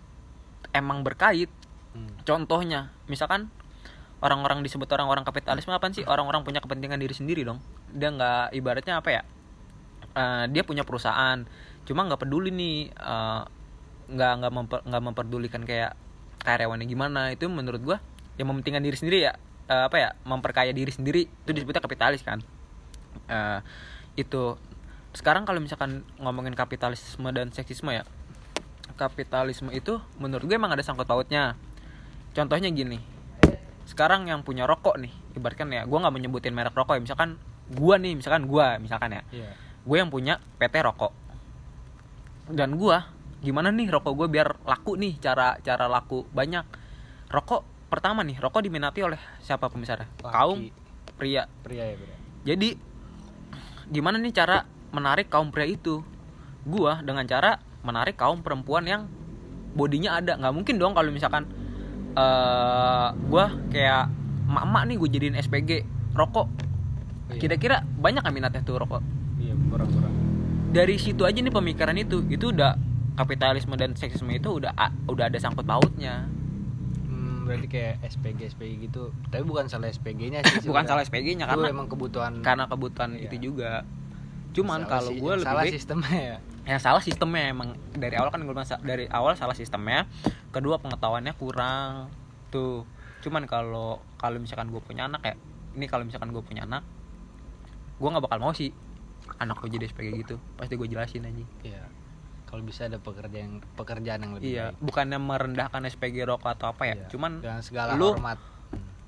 emang 0.73 1.05
berkait. 1.05 1.53
Hmm. 1.91 2.07
contohnya 2.23 2.87
misalkan 3.11 3.51
orang-orang 4.23 4.63
disebut 4.63 4.87
orang-orang 4.95 5.27
kapitalisme 5.27 5.75
apa 5.75 5.91
sih? 5.91 6.07
Orang-orang 6.07 6.47
punya 6.47 6.63
kepentingan 6.63 6.97
diri 6.97 7.11
sendiri 7.11 7.43
dong. 7.43 7.59
Dia 7.91 8.15
nggak 8.15 8.55
ibaratnya 8.55 9.03
apa 9.03 9.09
ya? 9.11 9.21
Eh, 10.15 10.45
dia 10.55 10.63
punya 10.63 10.87
perusahaan 10.87 11.43
cuma 11.83 12.07
nggak 12.07 12.23
peduli 12.23 12.49
nih 12.49 12.95
eh, 12.95 13.41
nggak 14.07 14.31
nggak 14.39 14.51
memper, 14.55 14.79
nggak 14.87 15.03
memperdulikan 15.03 15.61
kayak 15.67 15.99
karyawannya 16.47 16.87
gimana. 16.87 17.35
Itu 17.35 17.51
menurut 17.51 17.83
gua 17.83 17.97
yang 18.39 18.47
mementingkan 18.49 18.81
diri 18.81 18.95
sendiri 18.95 19.19
ya 19.27 19.35
eh, 19.71 19.83
apa 19.87 19.95
ya 19.95 20.09
memperkaya 20.27 20.75
diri 20.75 20.91
sendiri 20.91 21.31
itu 21.31 21.51
disebutnya 21.55 21.79
kapitalis 21.79 22.19
kan. 22.27 22.43
Eh, 23.31 23.59
itu. 24.19 24.59
Sekarang 25.15 25.47
kalau 25.47 25.59
misalkan 25.63 26.03
ngomongin 26.19 26.55
kapitalisme 26.55 27.27
dan 27.31 27.51
seksisme 27.51 27.91
ya 27.91 28.03
kapitalisme 28.95 29.71
itu 29.71 29.99
menurut 30.19 30.43
gue 30.43 30.55
emang 30.59 30.75
ada 30.75 30.83
sangkut 30.83 31.07
pautnya. 31.07 31.55
Contohnya 32.35 32.67
gini 32.71 32.99
sekarang 33.81 34.29
yang 34.29 34.39
punya 34.45 34.63
rokok 34.63 34.95
nih 35.03 35.11
ibaratkan 35.35 35.67
ya 35.67 35.83
gue 35.83 35.97
nggak 35.99 36.15
menyebutin 36.15 36.55
merek 36.55 36.71
rokok 36.71 36.95
ya 36.95 37.01
misalkan 37.03 37.35
gua 37.71 37.95
nih 37.97 38.13
misalkan 38.19 38.43
gua 38.45 38.75
misalkan 38.77 39.15
ya. 39.15 39.21
Iya. 39.31 39.51
Gue 39.87 39.97
yang 39.97 40.11
punya 40.11 40.37
PT 40.59 40.75
rokok. 40.83 41.13
Dan 42.51 42.75
gua 42.75 43.07
gimana 43.41 43.73
nih 43.73 43.89
rokok 43.89 44.13
gue 44.13 44.27
biar 44.29 44.61
laku 44.67 44.99
nih 44.99 45.17
cara 45.17 45.57
cara 45.63 45.87
laku 45.87 46.27
banyak. 46.35 46.67
Rokok 47.31 47.63
pertama 47.91 48.23
nih 48.23 48.39
rokok 48.39 48.63
diminati 48.63 49.03
oleh 49.03 49.19
siapa 49.43 49.67
Laki. 49.67 50.31
kaum 50.31 50.59
pria. 51.19 51.43
Pria 51.61 51.83
ya 51.91 51.95
pria 51.99 52.15
jadi 52.41 52.79
gimana 53.91 54.15
nih 54.17 54.31
cara 54.31 54.63
menarik 54.95 55.27
kaum 55.27 55.51
pria 55.51 55.67
itu? 55.67 56.01
Gua 56.63 57.03
dengan 57.03 57.27
cara 57.27 57.59
menarik 57.83 58.15
kaum 58.15 58.39
perempuan 58.39 58.87
yang 58.87 59.11
bodinya 59.75 60.17
ada. 60.17 60.39
Nggak 60.39 60.53
mungkin 60.55 60.75
dong 60.79 60.95
kalau 60.95 61.11
misalkan 61.11 61.45
eh 62.15 63.07
gua 63.27 63.51
kayak 63.69 64.07
emak-emak 64.47 64.83
nih 64.87 64.95
gue 64.99 65.09
jadiin 65.11 65.35
SPG 65.37 65.69
rokok. 66.15 66.47
Iya. 67.31 67.39
kira-kira 67.39 67.87
banyak 67.99 68.23
nggak 68.23 68.35
minatnya 68.35 68.61
tuh 68.63 68.79
rokok? 68.79 68.99
Iya 69.39 69.55
kurang 69.71 69.87
kurang 69.91 70.11
dari 70.71 70.95
situ 70.95 71.27
aja 71.27 71.37
nih 71.43 71.51
pemikiran 71.51 71.95
itu. 71.99 72.23
Itu 72.31 72.55
udah 72.55 72.79
kapitalisme 73.19 73.75
dan 73.75 73.93
seksisme 73.93 74.31
itu 74.31 74.57
udah 74.57 74.71
udah 75.05 75.25
ada 75.27 75.37
sangkut 75.37 75.67
pautnya. 75.67 76.25
Berarti 77.43 77.67
kayak 77.67 77.95
SPG 78.03 78.39
SPG 78.53 78.71
gitu. 78.85 79.03
Tapi 79.27 79.43
bukan 79.43 79.65
salah 79.67 79.87
SPG-nya 79.87 80.41
sih 80.43 80.65
bukan 80.69 80.83
salah. 80.83 81.01
SPG-nya 81.01 81.45
karena 81.45 81.67
emang 81.69 81.87
kebutuhan 81.87 82.41
karena 82.41 82.65
kebutuhan 82.65 83.15
Iya. 83.15 83.29
itu 83.29 83.51
juga. 83.51 83.83
Cuman 84.51 84.83
Salah 84.83 84.91
kalau 84.99 85.11
gue 85.13 85.33
lebih 85.39 85.47
salah 85.47 85.63
baik 85.63 85.73
sistemnya 85.73 86.17
ya. 86.19 86.37
Yang 86.67 86.81
salah 86.81 87.01
sistemnya 87.01 87.43
emang. 87.47 87.69
Dari 87.91 88.15
awal 88.15 88.29
kan 88.29 88.41
gue 88.43 88.55
dari 88.83 89.05
awal 89.07 89.33
salah 89.35 89.55
sistemnya. 89.55 90.05
Kedua 90.51 90.77
pengetahuannya 90.77 91.33
kurang. 91.35 92.11
Tuh. 92.49 92.83
Cuman 93.21 93.45
kalau 93.45 94.03
kalau 94.17 94.37
misalkan 94.37 94.67
gue 94.69 94.81
punya 94.81 95.07
anak 95.07 95.21
ya 95.23 95.35
ini 95.71 95.87
kalau 95.87 96.03
misalkan 96.03 96.29
gue 96.29 96.43
punya 96.43 96.67
anak 96.67 96.83
gue 97.95 98.09
nggak 98.09 98.25
bakal 98.25 98.41
mau 98.41 98.51
sih 98.51 98.73
anak 99.37 99.55
gue 99.61 99.71
jadi 99.71 99.87
SPG 99.87 100.07
gitu. 100.19 100.35
Pasti 100.57 100.75
gue 100.75 100.87
jelasin 100.89 101.23
aja 101.23 101.45
Iya. 101.63 101.83
Kalau 102.51 102.61
bisa 102.61 102.83
ada 102.83 102.99
pekerjaan 102.99 103.63
pekerjaan 103.73 104.19
yang 104.19 104.31
lebih 104.35 104.45
iya 104.49 104.65
baik. 104.69 104.83
bukannya 104.83 105.17
merendahkan 105.17 105.81
SPG 105.87 106.27
rokok 106.27 106.51
atau 106.51 106.67
apa 106.69 106.83
ya 106.83 106.95
Iya. 106.97 107.07
cuman 107.07 107.31
dengan 107.39 107.61
segala 107.61 107.95
lu- 107.95 108.11
hormat. 108.11 108.35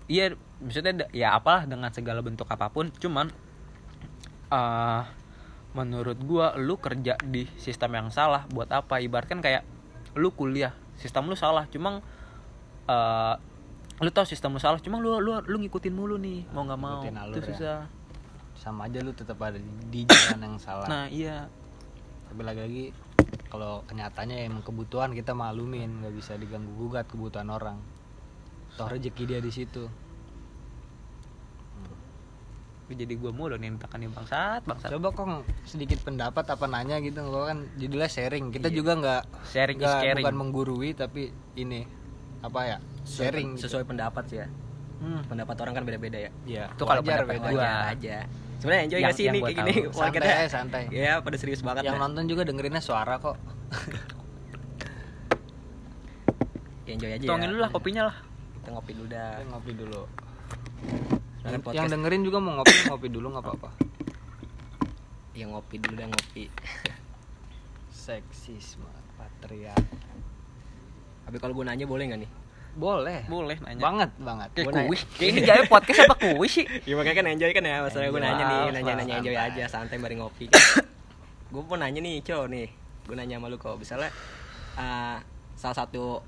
iya 0.05 0.31
maksudnya 0.57 1.11
ya 1.11 1.31
apalah 1.33 1.63
dengan 1.63 1.87
segala 1.89 2.19
bentuk 2.19 2.47
apa 2.47 2.67
pun 2.67 2.87
cuman 2.93 3.27
eh 4.49 5.01
menurut 5.73 6.19
gua 6.21 6.53
lu 6.55 6.77
kerja 6.77 7.19
di 7.19 7.49
sistem 7.57 7.97
yang 7.97 8.07
salah 8.09 8.45
buat 8.47 8.69
apa 8.69 9.01
ibaratkan 9.01 9.39
kayak 9.39 9.65
lu 10.13 10.29
kuliah 10.29 10.71
sistem 10.95 11.25
lu 11.25 11.35
salah 11.35 11.65
cuma 11.67 11.99
eh 12.85 13.35
lu 13.99 14.09
tahu 14.09 14.23
sistem 14.23 14.51
lu 14.51 14.61
salah 14.61 14.77
cuma 14.77 14.97
lu 14.97 15.17
lu 15.17 15.35
lu 15.41 15.57
ngikutin 15.59 15.91
mulu 15.91 16.15
nih 16.15 16.45
mau 16.49 16.63
nggak 16.63 16.79
mau 16.79 17.01
itu 17.01 17.11
ya. 17.33 17.47
susah 17.49 17.79
Sama 18.53 18.85
aja 18.85 18.99
lu 18.99 19.11
tetap 19.11 19.35
ada 19.37 19.57
di 19.83 20.05
jalan 20.05 20.39
yang 20.45 20.55
salah. 20.57 20.87
nah 20.87 21.03
iya 21.05 21.49
Tapi 22.33 22.41
lagi-lagi 22.41 22.85
kalau 23.45 23.85
kenyataannya 23.85 24.49
emang 24.49 24.65
kebutuhan 24.65 25.13
kita 25.13 25.37
maklumin, 25.37 26.01
nggak 26.01 26.17
bisa 26.17 26.33
diganggu 26.33 26.73
gugat 26.73 27.05
kebutuhan 27.05 27.45
orang. 27.45 27.77
Toh 28.73 28.89
rezeki 28.89 29.23
dia 29.29 29.37
di 29.37 29.53
situ. 29.53 29.85
jadi 32.93 33.17
gua 33.17 33.33
mulu 33.33 33.57
nih 33.57 33.73
nih 33.73 34.05
bangsat 34.05 34.69
bangsat 34.69 34.93
Coba 34.93 35.09
kong 35.09 35.41
sedikit 35.65 36.05
pendapat 36.05 36.45
apa 36.45 36.69
nanya 36.69 37.01
gitu, 37.01 37.25
gua 37.25 37.49
kan 37.49 37.65
judulnya 37.73 38.05
sharing. 38.05 38.53
Kita 38.53 38.69
Iya. 38.69 38.75
juga 38.75 38.91
nggak 38.93 39.21
sharing 39.49 39.77
is 39.77 39.81
nggak- 39.81 40.03
caring 40.03 40.21
bukan 40.21 40.37
menggurui 40.37 40.89
tapi 40.93 41.21
ini 41.55 41.89
apa 42.41 42.59
ya? 42.63 42.77
Sharing. 43.01 43.57
gitu. 43.57 43.65
sesuai 43.65 43.85
pendapat 43.85 44.23
sih 44.25 44.37
ya 44.37 44.47
Hmm. 44.99 45.25
pendapat 45.25 45.55
orang 45.59 45.73
kan 45.73 45.83
beda-beda 45.83 46.17
ya 46.19 46.31
Iya. 46.45 46.65
Itu 46.69 46.85
kalau 46.85 47.01
pendapat 47.01 47.33
beda. 47.33 47.49
gua. 47.49 47.71
aja 47.89 48.17
sebenarnya 48.63 48.83
enjoy 48.85 48.97
Yang- 48.97 49.05
gak 49.05 49.13
sih 49.13 49.25
yang 49.25 49.35
ini 49.35 49.41
kayak 49.43 49.57
gini 49.59 49.73
tahu. 49.75 49.91
Santai 49.93 50.15
kita- 50.15 50.31
aja, 50.31 50.47
santai. 50.49 50.83
ya 50.89 51.13
pada 51.19 51.35
serius 51.35 51.59
banget 51.59 51.83
Yang 51.83 51.93
dah. 51.93 52.01
nonton 52.01 52.23
juga 52.25 52.41
dengerinnya 52.43 52.79
suara 52.79 53.19
kok. 53.19 53.35
Ya, 56.83 56.91
enjoy 56.93 57.11
aja 57.11 57.23
tuangin 57.23 57.47
ya. 57.47 57.51
dulu 57.51 57.59
lah 57.61 57.71
kopinya 57.71 58.03
lah 58.05 58.15
kita 58.53 58.69
ngopi 58.69 58.91
dulu 58.93 59.07
dah 59.09 59.29
Kita 59.33 59.49
ngopi 59.49 59.71
dulu. 59.73 60.01
Yang, 61.43 61.59
yang 61.73 61.87
dengerin 61.89 62.21
juga 62.23 62.37
mau 62.39 62.51
ngopi, 62.55 62.75
ngopi 62.91 63.07
dulu 63.09 63.27
nggak 63.29 63.39
apa-apa. 63.41 63.69
ya 65.33 65.45
ngopi 65.45 65.75
dulu 65.77 65.93
dah 65.95 66.07
ngopi 66.07 66.45
Seksisme, 67.89 68.83
patriarki. 69.15 70.11
tapi 71.23 71.37
kalau 71.39 71.53
gue 71.53 71.63
nanya 71.63 71.83
boleh 71.83 72.03
nggak 72.05 72.19
nih 72.19 72.31
Boleh. 72.73 73.21
boleh 73.25 73.57
nanya 73.59 73.79
Banget, 73.79 74.09
banget. 74.17 74.49
kayak 74.51 74.73
kuis 74.83 75.01
kayak 75.13 75.29
ini 75.29 75.39
jaya 75.43 75.63
podcast 75.65 75.99
apa 76.03 76.15
kuis 76.33 76.51
sih 76.51 76.65
ya 76.87 76.93
makanya 76.93 77.15
kan 77.15 77.27
enjoy 77.29 77.51
kan 77.51 77.63
ya 77.63 77.75
masalah 77.79 78.03
gue 78.03 78.11
Enjoy. 78.11 78.23
nanya 78.25 78.43
nih 78.43 78.57
Harus 78.57 78.73
nanya 78.73 78.85
lah, 78.85 78.97
nanya 78.99 79.13
enjoy 79.15 79.35
aja 79.35 79.63
santai 79.67 79.97
bareng 79.97 80.19
ngopi 80.19 80.45
kan. 80.47 80.61
gue 81.47 81.61
mau 81.61 81.75
nanya 81.75 81.99
nih 81.99 82.15
cow 82.21 82.43
nih 82.45 82.67
gue 83.03 83.15
nanya 83.15 83.35
sama 83.35 83.47
lu 83.47 83.57
kok 83.57 83.75
misalnya 83.75 84.09
uh, 84.73 85.17
salah 85.53 85.77
satu 85.77 86.19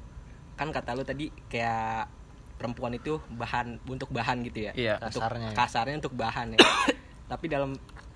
kan 0.53 0.69
kata 0.69 0.91
lu 0.91 1.01
tadi 1.01 1.27
kayak 1.45 2.07
perempuan 2.55 2.93
itu 2.93 3.17
bahan 3.29 3.81
untuk 3.83 4.07
bahan 4.09 4.39
gitu 4.43 4.63
ya 4.63 4.71
Iya, 4.71 4.93
untuk 4.97 5.19
kasarnya 5.19 5.47
ya. 5.47 5.55
kasarnya 5.55 5.95
untuk 5.97 6.13
bahan 6.13 6.47
ya 6.51 6.59
tapi 7.31 7.45
dalam 7.47 7.73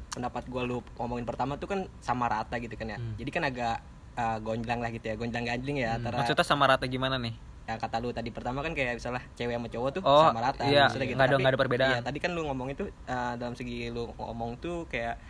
pendapat 0.10 0.44
gue 0.46 0.62
lu 0.64 0.78
ngomongin 0.96 1.24
pertama 1.24 1.54
tuh 1.56 1.68
kan 1.68 1.80
sama 1.98 2.26
rata 2.26 2.56
gitu 2.56 2.74
kan 2.74 2.88
ya 2.88 2.98
Hmm. 2.98 3.14
jadi 3.16 3.30
kan 3.30 3.44
agak 3.44 3.76
uh, 4.16 4.38
gonjlang 4.40 4.80
lah 4.80 4.90
gitu 4.90 5.06
ya 5.06 5.16
gonjlang 5.16 5.44
ganjling 5.44 5.78
ya 5.80 5.90
Hmm. 5.90 5.98
antara 6.00 6.16
maksudnya 6.20 6.44
sama 6.44 6.66
rata 6.66 6.86
gimana 6.86 7.18
nih 7.18 7.34
ya 7.70 7.78
kata 7.78 8.02
lu 8.02 8.10
tadi 8.10 8.34
pertama 8.34 8.66
kan 8.66 8.74
kayak 8.74 8.98
misalnya 8.98 9.22
cewek 9.32 9.54
sama 9.54 9.70
cowok 9.70 9.90
tuh 9.94 10.02
Oh, 10.02 10.26
sama 10.26 10.42
rata 10.42 10.66
iya, 10.66 10.90
maksudnya 10.90 11.06
nggak 11.08 11.20
ada- 11.20 11.30
Tapi, 11.30 11.38
nggak 11.40 11.54
ada 11.54 11.62
perbedaan. 11.62 11.92
iya, 11.92 12.00
tadi 12.02 12.18
kan 12.18 12.32
lu 12.34 12.42
ngomong 12.44 12.68
itu 12.68 12.84
uh, 13.06 13.34
dalam 13.38 13.54
segi 13.54 13.78
lu 13.88 14.10
ngomong 14.12 14.58
tuh 14.58 14.90
kayak 14.90 15.22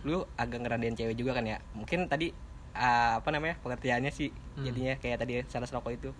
lu 0.00 0.22
agak 0.36 0.62
ngerendahin 0.62 0.94
cewek 0.94 1.18
juga 1.18 1.34
kan 1.34 1.42
ya 1.44 1.58
mungkin 1.74 2.06
tadi 2.06 2.30
uh, 2.72 3.18
apa 3.18 3.28
namanya 3.28 3.58
pengertiannya 3.58 4.14
sih 4.14 4.30
Hmm. 4.54 4.62
jadinya 4.64 4.94
kayak 4.96 5.18
tadi 5.18 5.32
salah 5.44 5.66
rokok 5.68 5.92
itu 5.92 6.10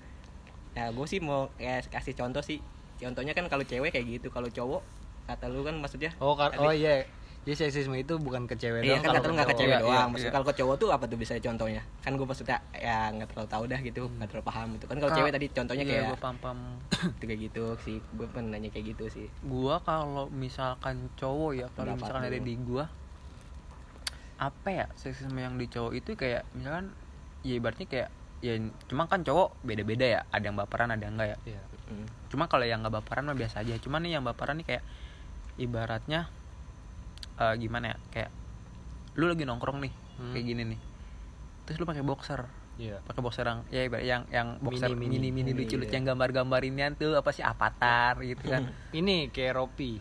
ya 0.73 0.91
gue 0.91 1.07
sih 1.07 1.19
mau 1.19 1.51
kayak 1.53 1.87
kasih 1.89 2.15
contoh 2.15 2.39
sih 2.39 2.59
contohnya 2.97 3.31
kan 3.33 3.47
kalau 3.47 3.63
cewek 3.63 3.91
kayak 3.91 4.07
gitu 4.09 4.29
kalau 4.29 4.47
cowok 4.49 4.83
kata 5.27 5.47
lu 5.47 5.63
kan 5.63 5.75
maksudnya 5.75 6.11
Oh, 6.19 6.35
kar- 6.35 6.51
tadi- 6.53 6.59
oh 6.61 6.71
iya. 6.73 7.07
Jadi 7.41 7.55
seksisme 7.57 7.97
itu 7.97 8.15
bukan 8.17 8.45
ke 8.45 8.55
cewek 8.55 8.83
Iya 8.83 8.99
doang. 8.99 9.03
kan 9.03 9.11
kata 9.15 9.25
lu 9.25 9.35
nggak 9.35 9.49
ke 9.49 9.57
cewek 9.57 9.79
doang. 9.79 9.89
iya, 9.89 10.05
Maksudnya 10.07 10.27
iya. 10.27 10.37
kalau 10.37 10.47
ke 10.47 10.55
cowok 10.55 10.75
tuh 10.77 10.89
apa 10.91 11.05
tuh 11.05 11.17
bisa 11.17 11.33
contohnya? 11.35 11.83
Kan 11.99 12.13
gue 12.15 12.27
maksudnya 12.27 12.59
ya 12.73 12.99
nggak 13.11 13.29
terlalu 13.29 13.49
tahu 13.49 13.63
dah 13.65 13.81
gitu, 13.81 14.03
nggak 14.11 14.29
terlalu 14.29 14.47
paham 14.47 14.67
gitu. 14.77 14.85
Kan 14.85 14.97
kalau 14.99 15.13
cewek 15.15 15.31
tadi 15.31 15.47
contohnya 15.49 15.83
iya, 15.83 15.93
kayak 16.05 16.19
paham 16.19 16.37
paham 16.39 16.59
itu 17.15 17.25
kayak 17.25 17.41
gitu 17.43 17.65
sih. 17.81 17.97
Gue 18.13 18.27
pernah 18.27 18.49
nanya 18.53 18.69
kayak 18.69 18.87
gitu 18.93 19.05
sih. 19.09 19.27
gua 19.41 19.81
kalau 19.81 20.29
misalkan 20.29 20.97
cowok 21.15 21.53
ya 21.55 21.67
kalau 21.73 21.95
misalkan 21.95 22.23
ada 22.23 22.37
di 22.37 22.55
gua 22.59 22.85
apa 24.39 24.69
ya 24.69 24.87
seksisme 24.95 25.35
yang 25.37 25.57
di 25.57 25.67
cowok 25.67 25.93
itu 25.95 26.11
kayak 26.15 26.47
misalkan 26.53 26.95
ya 27.43 27.55
ibaratnya 27.55 27.87
kayak 27.87 28.09
ya 28.39 28.55
cuma 28.87 29.07
kan 29.07 29.21
cowok 29.21 29.59
beda-beda 29.61 30.07
ya 30.07 30.21
ada 30.29 30.45
yang 30.45 30.55
baperan 30.55 30.95
ada 30.95 31.03
yang 31.03 31.19
enggak 31.19 31.35
ya 31.35 31.39
Iya. 31.49 31.63
Hmm. 31.89 32.07
cuma 32.29 32.47
kalau 32.47 32.63
yang 32.63 32.79
nggak 32.81 32.95
baperan 32.95 33.25
mah 33.25 33.35
biasa 33.35 33.67
aja 33.67 33.75
cuman 33.79 33.99
nih 33.99 34.13
yang 34.15 34.23
baperan 34.23 34.63
nih 34.63 34.67
kayak 34.69 34.85
ibaratnya 35.57 36.31
eh, 37.39 37.55
gimana 37.57 37.85
ya 37.89 37.97
kayak 38.11 38.31
lu 39.15 39.27
lagi 39.27 39.43
nongkrong 39.43 39.79
nih 39.81 39.93
Hmm. 40.15 40.35
kayak 40.35 40.45
gini 40.45 40.63
nih 40.69 40.81
terus 41.63 41.79
lu 41.79 41.87
pakai 41.87 42.03
boxer 42.03 42.43
Iya. 42.75 43.03
pakai 43.03 43.21
boxer 43.21 43.43
yang 43.43 43.61
ya 43.69 43.83
yang 43.99 44.23
yang 44.29 44.49
boxer 44.59 44.91
Mini, 44.91 45.19
mini 45.19 45.31
mini. 45.31 45.51
mini, 45.51 45.51
lucu 45.57 45.75
lucu 45.75 45.87
Iya. 45.89 45.95
yang 45.95 46.05
gambar-gambar 46.09 46.61
inian 46.65 46.93
tuh 46.93 47.15
apa 47.15 47.31
sih 47.31 47.43
avatar 47.43 48.19
gitu 48.21 48.43
kan 48.45 48.71
Ini 48.95 49.29
kayak 49.29 49.53
Ropi. 49.55 49.99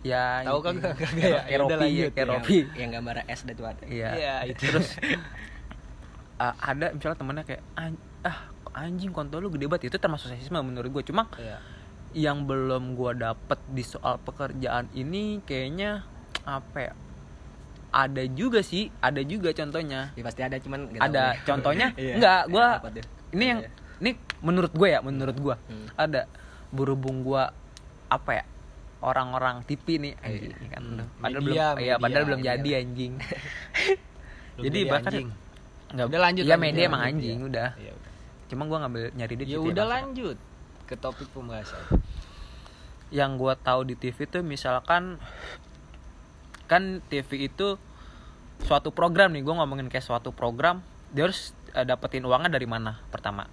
ya 0.00 0.42
Tahu 0.42 0.58
gitu. 0.60 0.78
kagak? 0.78 0.94
Ya? 1.12 1.42
Ya 1.44 1.56
Ropi 1.58 1.86
ya, 1.92 2.06
kayak 2.08 2.28
Ropi 2.28 2.58
yang 2.72 2.90
gambar 2.92 3.22
S 3.24 3.42
dan 3.42 3.54
tuh 3.54 3.66
ada. 3.66 3.82
iya 3.84 4.10
Iya, 4.12 4.34
itu. 4.50 4.62
terus 4.64 4.94
uh, 6.36 6.54
ada 6.70 6.86
misalnya 6.90 7.16
temennya 7.16 7.44
kayak 7.44 7.62
"An- 7.74 8.02
ah 8.20 8.38
anjing 8.76 9.10
kontol 9.10 9.38
lu 9.40 9.50
gede 9.50 9.66
banget 9.66 9.86
itu 9.86 9.96
termasuk 9.96 10.28
seksisme 10.28 10.58
menurut 10.60 10.90
gue 10.92 11.04
cuma 11.04 11.26
Iya. 11.34 11.58
yang 12.14 12.44
belum 12.44 12.94
gua 12.94 13.10
dapet 13.12 13.58
di 13.68 13.82
soal 13.82 14.18
pekerjaan 14.18 14.86
ini 14.92 15.38
kayaknya 15.40 16.02
apa 16.48 16.78
ya 16.80 16.92
ada 17.90 18.24
juga 18.26 18.60
sih 18.60 18.88
ada 18.98 19.20
juga 19.20 19.48
contohnya 19.50 20.12
Ya, 20.12 20.22
pasti 20.22 20.40
ada 20.40 20.56
cuman 20.56 20.88
tahu 20.88 21.00
ada 21.02 21.24
deh. 21.26 21.44
contohnya 21.44 21.86
Iya. 21.94 22.14
enggak 22.16 22.42
gua 22.46 22.66
ini 23.30 23.44
yang 23.46 23.60
Iya. 23.60 23.70
ini 23.98 24.10
menurut 24.40 24.72
gue 24.72 24.88
ya 24.88 25.00
menurut 25.00 25.36
gua 25.36 25.56
Hmm. 25.62 25.88
ada 25.94 26.24
berhubung 26.70 27.20
gua 27.20 27.52
apa 28.08 28.30
ya 28.34 28.44
orang-orang 29.00 29.60
TV 29.62 30.00
nih 30.00 30.14
anjing 30.18 30.52
ini 30.54 30.68
kan 30.68 30.82
Hmm. 30.82 31.06
padahal 31.18 31.42
Media, 31.42 31.64
belum 31.70 31.86
ya 31.86 31.94
padahal 31.94 32.08
media, 32.14 32.26
belum 32.26 32.40
media. 32.40 32.50
jadi 32.54 32.70
anjing 32.78 33.12
Jadi 34.58 34.78
bahkan- 34.84 35.12
anjing. 35.12 35.28
nggak 35.88 36.06
Udah 36.06 36.20
lanjut, 36.20 36.42
ya 36.42 36.48
lanjut, 36.50 36.60
media 36.60 36.74
lanjut, 36.74 36.90
emang 36.90 37.00
ya. 37.00 37.08
anjing 37.08 37.38
udah 37.42 37.68
Iya, 37.74 37.92
udah. 37.94 38.12
cuma 38.48 38.62
gua 38.64 38.78
ngambil 38.80 39.02
nyari 39.14 39.34
duit 39.34 39.46
Ya 39.46 39.50
gitu 39.54 39.64
udah 39.66 39.86
lanjut 39.86 40.36
ke 40.84 40.94
topik 40.94 41.28
pembahasan. 41.30 41.82
yang 43.10 43.30
gua 43.34 43.54
tahu 43.54 43.84
di 43.84 43.94
TV 43.94 44.24
tuh 44.24 44.42
misalkan 44.42 45.16
kan 46.68 47.00
TV 47.08 47.48
itu 47.48 47.80
suatu 48.60 48.92
program 48.92 49.32
nih 49.32 49.40
gua 49.40 49.58
ngomongin 49.58 49.88
kayak 49.88 50.04
suatu 50.04 50.30
program 50.30 50.84
dia 51.10 51.24
harus 51.24 51.50
eh, 51.72 51.82
dapetin 51.82 52.22
uangnya 52.22 52.52
dari 52.52 52.68
mana 52.68 53.00
pertama 53.08 53.48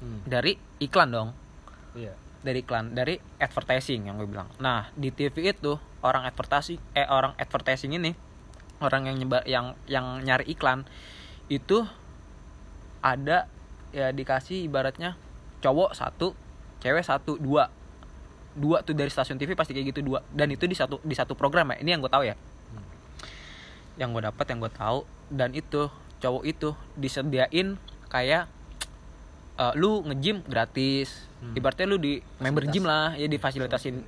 Hmm. 0.00 0.24
dari 0.24 0.56
iklan 0.80 1.12
dong 1.12 1.30
Iya. 1.92 2.16
dari 2.40 2.64
iklan 2.64 2.96
dari 2.96 3.20
advertising 3.36 4.08
yang 4.08 4.16
gue 4.16 4.24
bilang 4.24 4.48
nah 4.56 4.88
di 4.96 5.12
TV 5.12 5.52
itu 5.52 5.76
orang 6.00 6.24
advertising 6.24 6.80
eh 6.96 7.04
orang 7.04 7.36
advertising 7.36 7.92
ini 7.92 8.16
orang 8.80 9.12
yang 9.12 9.20
nyebar 9.20 9.44
yang 9.44 9.76
yang 9.84 10.24
nyari 10.24 10.48
iklan 10.48 10.88
itu 11.52 11.84
ada 13.00 13.44
ya 13.92 14.08
dikasih 14.08 14.64
ibaratnya 14.64 15.20
cowok 15.60 15.92
satu 15.92 16.32
cewek 16.80 17.04
satu 17.04 17.36
dua 17.36 17.68
dua 18.54 18.82
tuh 18.82 18.94
dari 18.96 19.10
stasiun 19.12 19.38
TV 19.38 19.54
pasti 19.54 19.72
kayak 19.76 19.94
gitu 19.94 20.00
dua. 20.02 20.24
Dan 20.30 20.50
itu 20.50 20.66
di 20.66 20.74
satu 20.74 20.98
di 21.02 21.14
satu 21.14 21.38
program 21.38 21.74
ya. 21.74 21.76
Ini 21.82 21.90
yang 21.96 22.00
gue 22.02 22.12
tahu 22.12 22.24
ya. 22.26 22.34
Hmm. 22.34 22.86
yang 23.98 24.16
gue 24.16 24.22
dapat 24.22 24.46
yang 24.48 24.58
gue 24.64 24.72
tahu 24.72 24.98
dan 25.28 25.50
itu 25.52 25.90
cowok 26.20 26.42
itu 26.46 26.68
disediain 26.96 27.76
kayak 28.08 28.48
eh, 29.58 29.72
lu 29.78 30.02
nge-gym 30.06 30.42
gratis. 30.46 31.28
Hmm. 31.40 31.56
ibaratnya 31.56 31.88
lu 31.88 31.96
di 31.96 32.20
member 32.36 32.68
gym 32.68 32.84
lah 32.84 33.16
ya 33.16 33.26
difasilitasin 33.30 34.02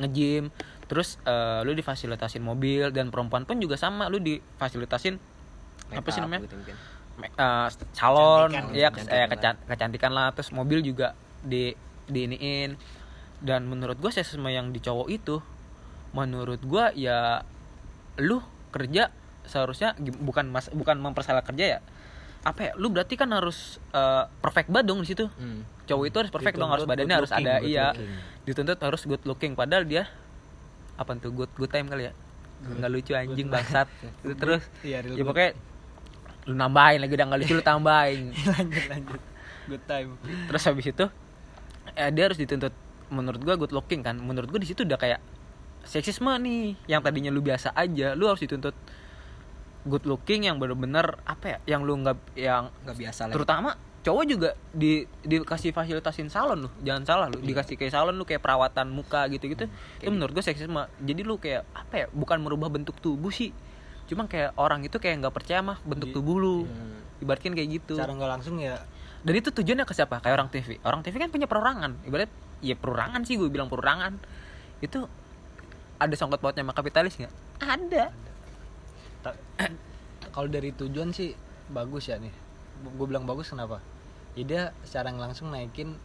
nge-gym. 0.00 0.50
Terus 0.88 1.20
eh, 1.26 1.60
lu 1.66 1.72
difasilitasin 1.76 2.40
mobil 2.40 2.88
dan 2.94 3.12
perempuan 3.12 3.44
pun 3.44 3.60
juga 3.60 3.76
sama. 3.76 4.08
Lu 4.08 4.18
difasilitasin 4.22 5.38
Make 5.88 6.04
apa 6.04 6.08
sih 6.12 6.20
namanya? 6.20 6.44
gitu 6.44 6.56
mungkin. 6.60 6.76
Eh, 7.18 7.68
salon. 7.96 8.50
Kecantikan, 8.52 8.76
ya 8.76 8.88
kecantikan 8.92 9.16
eh, 9.18 9.26
lah. 9.26 9.68
kecantikan 9.72 10.10
lah. 10.12 10.28
Terus 10.36 10.50
mobil 10.54 10.78
juga 10.84 11.16
di 11.42 11.72
diiniin 12.08 12.72
dan 13.38 13.66
menurut 13.66 13.96
gue 13.96 14.10
seksisme 14.10 14.46
yang 14.48 14.70
di 14.70 14.78
cowok 14.78 15.08
itu 15.08 15.38
menurut 16.10 16.58
gue 16.58 16.84
ya 16.98 17.44
lu 18.18 18.42
kerja 18.68 19.12
seharusnya 19.44 19.94
bukan 19.98 20.50
mas 20.50 20.68
bukan 20.70 20.98
mempersalah 20.98 21.40
kerja 21.42 21.78
ya. 21.78 21.80
Apa 22.42 22.70
ya? 22.70 22.72
Lu 22.78 22.88
berarti 22.88 23.14
kan 23.14 23.30
harus 23.30 23.78
eh, 23.92 24.24
perfect 24.40 24.68
banget 24.68 24.86
dong 24.88 25.00
di 25.02 25.08
situ. 25.08 25.26
Hmm. 25.38 25.64
cowok 25.88 26.04
itu 26.04 26.16
harus 26.20 26.28
perfect 26.28 26.60
dong 26.60 26.68
harus 26.68 26.84
badannya 26.84 27.08
good 27.08 27.20
harus 27.24 27.32
looking, 27.32 27.48
ada 27.48 27.54
good 27.56 27.70
iya 27.72 27.86
looking. 27.96 28.12
dituntut 28.44 28.76
harus 28.78 29.02
good 29.08 29.22
looking 29.24 29.52
padahal 29.56 29.88
dia 29.88 30.04
apa 31.00 31.16
tuh 31.16 31.32
good 31.32 31.48
good 31.56 31.72
time 31.72 31.88
kali 31.88 32.10
ya? 32.10 32.12
Nggak 32.60 32.90
lucu 32.92 33.12
anjing 33.16 33.48
bangsat. 33.48 33.88
Itu 34.26 34.34
terus 34.36 34.62
Iya, 34.84 35.00
ya 35.00 35.16
good. 35.16 35.24
pokoknya 35.24 35.50
lu 36.44 36.54
nambahin 36.54 37.00
lagi 37.00 37.12
udah 37.14 37.26
nggak 37.28 37.40
lucu 37.40 37.52
lu 37.54 37.64
tambahin. 37.64 38.36
Lanjut 38.52 38.84
lanjut. 38.84 39.20
Good 39.64 39.84
time. 39.84 40.10
Terus 40.44 40.62
habis 40.64 40.86
itu 40.86 41.04
eh, 41.92 42.10
dia 42.12 42.24
harus 42.28 42.36
dituntut 42.36 42.72
menurut 43.08 43.40
gua 43.42 43.54
good 43.56 43.72
looking 43.72 44.00
kan. 44.00 44.16
Menurut 44.16 44.48
gua 44.48 44.60
di 44.60 44.68
situ 44.68 44.84
udah 44.84 44.98
kayak 45.00 45.20
seksisme 45.84 46.28
nih. 46.40 46.76
Yang 46.86 47.00
tadinya 47.08 47.30
lu 47.32 47.40
biasa 47.40 47.72
aja 47.72 48.12
lu 48.12 48.28
harus 48.28 48.40
dituntut 48.40 48.76
good 49.88 50.04
looking 50.04 50.44
yang 50.44 50.60
bener-bener 50.60 51.16
apa 51.24 51.56
ya 51.56 51.78
yang 51.78 51.80
lu 51.86 51.96
nggak 52.02 52.18
yang 52.36 52.68
nggak 52.84 52.96
biasa 52.98 53.32
terutama 53.32 53.78
cowok 54.04 54.24
juga 54.28 54.50
di 54.70 55.04
dikasih 55.26 55.74
fasilitasin 55.74 56.28
salon 56.30 56.64
lu. 56.64 56.70
Jangan 56.80 57.02
salah 57.04 57.26
lu 57.28 57.40
dikasih 57.42 57.76
kayak 57.76 57.92
salon 57.92 58.14
lu 58.16 58.24
kayak 58.24 58.40
perawatan 58.40 58.88
muka 58.88 59.26
gitu 59.28 59.50
gitu 59.50 59.68
itu 60.00 60.10
menurut 60.10 60.32
gue 60.32 60.44
seksisme. 60.44 60.86
Jadi 61.02 61.20
lu 61.26 61.36
kayak 61.36 61.66
apa 61.74 61.94
ya 62.04 62.06
bukan 62.14 62.38
merubah 62.40 62.70
bentuk 62.72 62.96
tubuh 63.02 63.28
sih. 63.28 63.52
Cuma 64.08 64.24
kayak 64.24 64.56
orang 64.56 64.80
itu 64.86 64.96
kayak 64.96 65.20
nggak 65.24 65.34
percaya 65.34 65.60
mah 65.60 65.76
bentuk 65.84 66.12
Di- 66.12 66.16
tubuh 66.16 66.36
lu. 66.40 66.56
Hmm. 66.64 66.96
ibaratkan 67.18 67.50
kayak 67.50 67.82
gitu. 67.82 67.98
Cara 67.98 68.14
nggak 68.14 68.30
langsung 68.38 68.62
ya. 68.62 68.78
Dan 69.26 69.34
itu 69.34 69.50
tujuannya 69.50 69.82
ke 69.82 69.90
siapa? 69.90 70.22
Kayak 70.22 70.34
orang 70.38 70.48
TV 70.54 70.78
orang 70.86 71.00
TV 71.02 71.18
kan 71.18 71.34
punya 71.34 71.50
perorangan. 71.50 71.98
Ibarat 72.06 72.30
ya 72.64 72.74
perorangan 72.74 73.22
sih 73.24 73.38
gue 73.38 73.50
bilang 73.50 73.70
perorangan. 73.70 74.18
Itu 74.82 75.06
ada 75.98 76.14
sangkut 76.14 76.38
pautnya 76.38 76.62
sama 76.62 76.74
kapitalis 76.74 77.18
nggak? 77.18 77.34
Ada. 77.58 78.04
Kalau 80.30 80.48
dari 80.48 80.70
tujuan 80.70 81.10
sih 81.10 81.34
bagus 81.70 82.08
ya 82.10 82.22
nih. 82.22 82.30
Gue 82.94 83.06
bilang 83.10 83.26
bagus 83.26 83.50
kenapa? 83.50 83.82
Ya 84.38 84.44
dia 84.46 84.62
secara 84.86 85.10
langsung 85.10 85.50
naikin 85.50 85.98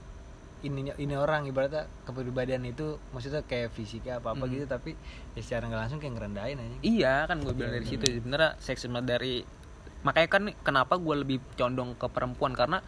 ininya 0.63 0.95
ini 0.95 1.11
orang 1.19 1.43
ibaratnya 1.43 1.91
kepribadian 2.07 2.63
itu 2.63 2.95
maksudnya 3.11 3.43
kayak 3.43 3.75
fisika 3.75 4.23
apa 4.23 4.31
apa 4.31 4.47
Hmm. 4.47 4.53
gitu 4.55 4.65
tapi 4.65 4.95
ya 5.35 5.43
secara 5.43 5.67
nggak 5.67 5.81
langsung 5.85 5.99
kayak 5.99 6.13
ngerendahin 6.17 6.57
aja. 6.57 6.77
Iya 6.81 7.15
kan 7.27 7.37
gue 7.43 7.53
bilang 7.53 7.75
dari 7.75 7.85
situ. 7.85 8.03
Sebenarnya 8.07 8.55
seksisme 8.63 9.03
dari 9.03 9.43
makanya 10.07 10.29
kan 10.31 10.43
kenapa 10.63 10.95
gue 10.95 11.15
lebih 11.19 11.43
condong 11.59 11.99
ke 11.99 12.07
perempuan 12.07 12.55
karena 12.55 12.79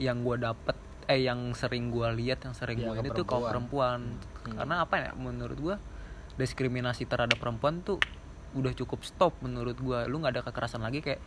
yang 0.00 0.24
gue 0.24 0.40
dapet 0.40 0.76
eh 1.08 1.24
yang 1.24 1.56
sering 1.56 1.88
gue 1.88 2.04
lihat 2.20 2.44
yang 2.44 2.52
sering 2.52 2.84
Iya, 2.84 2.92
gue 2.92 2.96
ini 3.00 3.08
tuh 3.16 3.24
kaum 3.24 3.48
perempuan. 3.48 4.20
perempuan. 4.20 4.56
Karena 4.60 4.74
apa 4.84 4.94
ya 5.00 5.10
menurut 5.16 5.56
gue 5.56 5.76
diskriminasi 6.36 7.08
terhadap 7.08 7.40
perempuan 7.40 7.80
tuh 7.80 7.96
udah 8.52 8.72
cukup 8.76 9.04
stop 9.04 9.32
menurut 9.40 9.76
gue 9.80 9.98
lu 10.08 10.20
nggak 10.20 10.38
ada 10.38 10.42
kekerasan 10.44 10.84
lagi 10.84 11.00
kayak 11.00 11.20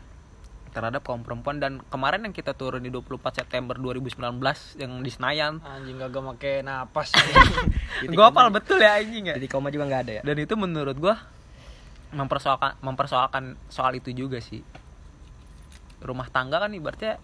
terhadap 0.71 1.01
kaum 1.03 1.25
perempuan. 1.25 1.59
Dan 1.59 1.83
kemarin 1.89 2.23
yang 2.29 2.31
kita 2.31 2.53
turun 2.55 2.85
di 2.85 2.93
24 2.93 3.43
September 3.43 3.75
2019 3.75 4.39
yang 4.79 5.03
di 5.03 5.11
Senayan. 5.11 5.59
Anjing 5.59 5.99
gak 5.99 6.15
make 6.23 6.63
napas. 6.63 7.11
Gue 8.07 8.23
hafal 8.23 8.47
betul 8.53 8.79
ya 8.79 8.95
anjing 9.01 9.27
ya. 9.27 9.35
jadi 9.35 9.47
koma 9.51 9.67
juga 9.67 9.89
nggak 9.91 10.01
ada 10.07 10.13
ya? 10.19 10.21
Dan 10.23 10.37
itu 10.39 10.53
menurut 10.55 10.95
gua 10.95 11.19
mempersoalkan 12.11 12.79
mempersoalkan 12.79 13.59
soal 13.67 13.99
itu 13.99 14.15
juga 14.15 14.39
sih. 14.39 14.63
Rumah 16.01 16.27
tangga 16.31 16.63
kan 16.63 16.71
ibaratnya 16.71 17.19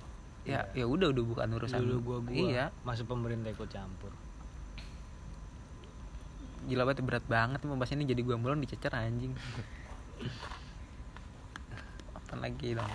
ya 0.48 0.64
ya 0.72 0.86
udah 0.88 1.12
udah 1.12 1.24
bukan 1.28 1.48
urusan 1.60 1.84
dulu 1.84 2.00
gua 2.00 2.18
gua. 2.24 2.36
Iya. 2.36 2.66
Masuk 2.88 3.12
pemerintah 3.12 3.52
ikut 3.52 3.68
campur. 3.68 4.16
Gila 6.68 6.84
banget 6.88 7.04
berat 7.04 7.26
banget 7.28 7.60
membahas 7.68 7.92
ini 7.94 8.08
jadi 8.08 8.22
gua 8.24 8.40
belum 8.40 8.64
dicecer 8.64 8.96
anjing. 8.96 9.36
Apa 12.16 12.34
lagi 12.40 12.74
dong? 12.74 12.94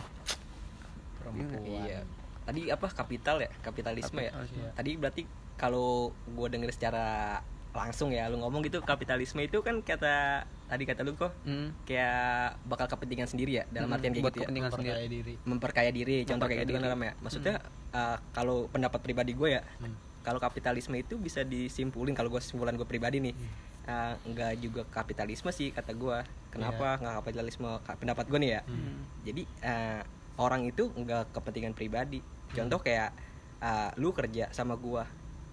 Perempuan. 1.21 1.85
Iya. 1.85 2.01
Tadi 2.43 2.61
apa? 2.73 2.87
Kapital 2.91 3.37
ya? 3.45 3.51
Kapitalisme 3.63 4.19
ya? 4.19 4.33
Iya. 4.35 4.71
tadi 4.75 4.91
berarti 4.99 5.23
kalau 5.55 6.11
gue 6.27 6.47
denger 6.51 6.75
secara 6.75 7.39
langsung 7.73 8.09
ya 8.09 8.29
lu 8.29 8.37
ngomong 8.37 8.61
gitu 8.63 8.79
kapitalisme 8.81 9.41
itu 9.41 9.59
kan 9.59 9.81
kata 9.81 10.45
tadi 10.67 10.85
kata 10.85 11.01
lu 11.01 11.13
kok 11.15 11.33
Hmm. 11.43 11.73
kayak 11.83 12.61
bakal 12.63 12.85
kepentingan 12.87 13.25
sendiri 13.25 13.53
ya 13.55 13.65
dalam 13.67 13.89
Hmm, 13.89 13.97
artian 13.97 14.13
kayak 14.13 14.21
buat 14.21 14.31
gitu 14.31 14.39
ya. 14.39 14.45
kepentingan 14.45 14.71
percaya 14.71 14.93
sendiri 14.95 15.09
diri. 15.11 15.35
Memperkaya 15.43 15.91
diri 15.91 16.17
contoh 16.19 16.33
Memperkaya 16.39 16.53
kayak 16.55 16.63
gitu 16.63 16.73
kan 16.75 16.83
diri. 16.83 16.93
namanya 16.93 17.15
maksudnya 17.19 17.55
uh, 17.91 18.17
kalau 18.31 18.57
pendapat 18.69 19.01
pribadi 19.01 19.33
gue 19.33 19.49
ya 19.51 19.63
Hmm. 19.79 19.97
kalau 20.21 20.39
kapitalisme 20.39 20.95
itu 20.95 21.15
bisa 21.17 21.41
disimpulin 21.43 22.13
kalau 22.13 22.29
gue 22.29 22.41
simpulan 22.41 22.73
gue 22.73 22.85
pribadi 22.85 23.19
nih 23.21 23.35
uh, 23.85 24.15
nggak 24.23 24.53
juga 24.59 24.83
kapitalisme 24.87 25.49
sih 25.51 25.69
kata 25.71 25.93
gue 25.93 26.17
kenapa 26.49 26.97
nggak 26.99 27.15
kapitalisme 27.19 27.69
Ka- 27.81 27.97
pendapat 27.97 28.25
gue 28.27 28.39
nih 28.39 28.51
ya? 28.51 28.61
Hmm. 28.63 29.01
jadi 29.23 29.43
uh, 29.63 30.01
orang 30.35 30.65
itu 30.67 30.89
nggak 30.91 31.29
kepentingan 31.31 31.73
pribadi. 31.73 32.21
Contoh 32.51 32.77
kayak 32.79 33.13
uh, 33.59 33.93
lu 33.97 34.13
kerja 34.13 34.49
sama 34.51 34.73
gua 34.75 35.05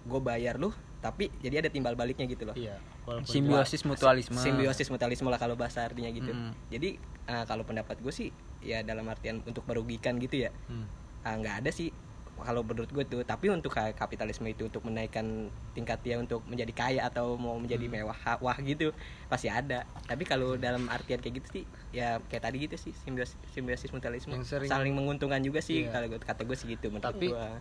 gue 0.01 0.19
bayar 0.19 0.55
lu 0.55 0.71
tapi 0.99 1.31
jadi 1.37 1.59
ada 1.59 1.69
timbal 1.69 1.93
baliknya 1.93 2.25
gitu 2.25 2.43
loh 2.43 2.53
iya 2.53 2.75
simbiosis 3.23 3.81
mutualisme 3.83 4.35
simbiosis 4.35 4.87
mutualisme 4.87 5.25
lah 5.25 5.37
kalau 5.37 5.55
bahasa 5.55 5.83
artinya 5.83 6.09
gitu 6.09 6.29
Mm. 6.29 6.51
jadi 6.69 6.89
uh, 7.25 7.43
kalau 7.43 7.63
pendapat 7.63 7.97
gue 7.97 8.11
sih 8.11 8.29
ya 8.59 8.81
dalam 8.81 9.07
artian 9.07 9.39
untuk 9.41 9.63
merugikan 9.63 10.15
gitu 10.17 10.41
ya 10.41 10.51
Hmm. 10.67 10.85
uh, 11.21 11.35
nggak 11.35 11.55
ada 11.59 11.71
sih 11.71 11.89
kalau 12.37 12.59
menurut 12.61 12.87
gue 12.87 13.03
tuh 13.03 13.19
tapi 13.21 13.47
untuk 13.47 13.67
kayak 13.69 13.95
kapitalisme 13.95 14.43
itu 14.45 14.63
untuk 14.65 14.79
menaikkan 14.81 15.27
tingkat 15.73 15.99
dia 15.99 16.15
untuk 16.15 16.39
menjadi 16.45 16.71
kaya 16.73 17.01
atau 17.05 17.35
mau 17.35 17.55
menjadi 17.55 17.83
Hmm. 17.85 17.95
mewah 17.99 18.19
wah 18.37 18.55
gitu 18.61 18.91
pasti 19.25 19.47
ada 19.47 19.83
tapi 20.03 20.23
kalau 20.23 20.55
dalam 20.55 20.87
artian 20.87 21.17
kayak 21.17 21.35
gitu 21.37 21.47
sih 21.49 21.63
ya 21.91 22.19
kayak 22.21 22.43
tadi 22.45 22.57
gitu 22.61 22.75
sih 22.77 22.91
simbiosis, 22.93 23.35
simbiosis 23.49 23.89
mutualisme 23.89 24.31
Yang 24.33 24.47
sering- 24.49 24.69
saling 24.69 24.93
menguntungkan 24.93 25.39
juga 25.39 25.59
sih 25.59 25.83
Iya. 25.83 25.91
kalau 25.93 26.07
kata 26.17 26.43
gue 26.43 26.55
sih 26.55 26.67
gitu 26.69 26.87
menurut 26.89 27.07
Tapi- 27.09 27.27
gua. 27.29 27.59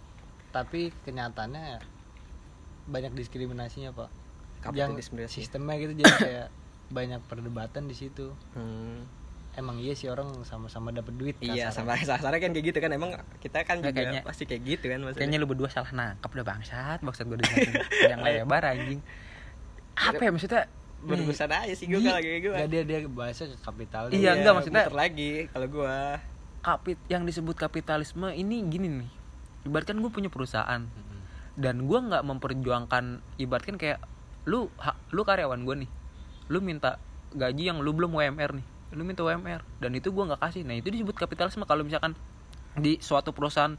tapi 0.48 0.80
kenyataannya 1.02 1.97
banyak 2.88 3.12
diskriminasinya 3.14 3.92
pak. 3.92 4.08
Yang 4.72 5.06
sistemnya 5.28 5.76
gitu 5.76 5.92
jadi 5.94 6.14
kayak 6.14 6.48
banyak 6.90 7.20
perdebatan 7.24 7.84
di 7.84 7.94
situ. 7.94 8.32
Hmm. 8.52 9.04
emang 9.50 9.74
iya 9.76 9.90
sih 9.90 10.06
orang 10.06 10.46
sama-sama 10.46 10.88
dapat 10.88 11.18
duit 11.18 11.34
Iya 11.40 11.74
sama 11.74 11.98
kasarnya 11.98 12.38
kan 12.38 12.50
kayak 12.52 12.62
gitu 12.64 12.78
kan. 12.78 12.90
Emang 12.90 13.10
kita 13.38 13.58
kan 13.62 13.78
Ya, 13.78 13.84
juga 13.84 13.98
kayaknya- 14.06 14.22
pasti 14.22 14.46
kayak 14.46 14.62
gitu 14.62 14.86
kan 14.86 14.98
maksudnya. 15.00 15.18
kayaknya 15.20 15.38
lu 15.38 15.48
berdua 15.50 15.66
salah 15.66 15.90
nangkap 15.90 16.30
udah 16.30 16.46
bangsat. 16.46 16.98
Bangsat 17.00 17.26
gue 17.26 17.38
yang 18.06 18.22
lebar 18.22 18.62
anjing. 18.64 19.02
Apa 19.94 20.20
ya 20.20 20.30
maksudnya? 20.30 20.62
Berurusan 21.00 21.50
aja 21.50 21.74
sih 21.74 21.86
gue 21.86 21.98
Iya. 21.98 22.06
kalau 22.08 22.22
kayak 22.22 22.38
gue 22.40 22.52
Nggak, 22.52 22.68
dia 22.68 22.82
dia 22.84 22.98
bahasnya 23.04 23.46
ke 23.48 23.58
kapital 23.60 24.02
Iya, 24.08 24.30
enggak, 24.32 24.52
maksudnya- 24.52 24.84
muter 24.84 24.96
lagi 24.96 25.30
kalau 25.48 25.66
gue 25.68 25.94
kapit 26.60 26.98
yang 27.06 27.22
disebut 27.22 27.56
kapitalisme 27.56 28.28
ini 28.30 28.62
gini 28.64 28.86
nih. 28.96 29.10
Ibaratkan 29.64 29.94
gue 29.96 30.10
punya 30.12 30.26
perusahaan 30.28 30.86
dan 31.58 31.90
gue 31.90 31.98
nggak 31.98 32.22
memperjuangkan 32.22 33.18
ibaratkan 33.42 33.74
kayak 33.74 33.98
lu 34.46 34.70
ha- 34.78 34.96
lu 35.10 35.26
karyawan 35.26 35.66
gue 35.66 35.74
nih 35.84 35.90
lu 36.48 36.62
minta 36.62 36.96
gaji 37.34 37.68
yang 37.68 37.82
lu 37.82 37.90
belum 37.92 38.14
WMR 38.14 38.56
nih 38.56 38.66
lu 38.96 39.02
minta 39.04 39.20
WMR 39.20 39.60
dan 39.84 39.90
itu 39.92 40.08
gue 40.08 40.24
nggak 40.24 40.40
kasih. 40.40 40.64
Nah 40.64 40.72
itu 40.80 40.88
disebut 40.88 41.12
kapitalisme 41.12 41.68
kalau 41.68 41.84
misalkan 41.84 42.16
di 42.72 42.96
suatu 43.04 43.36
perusahaan 43.36 43.76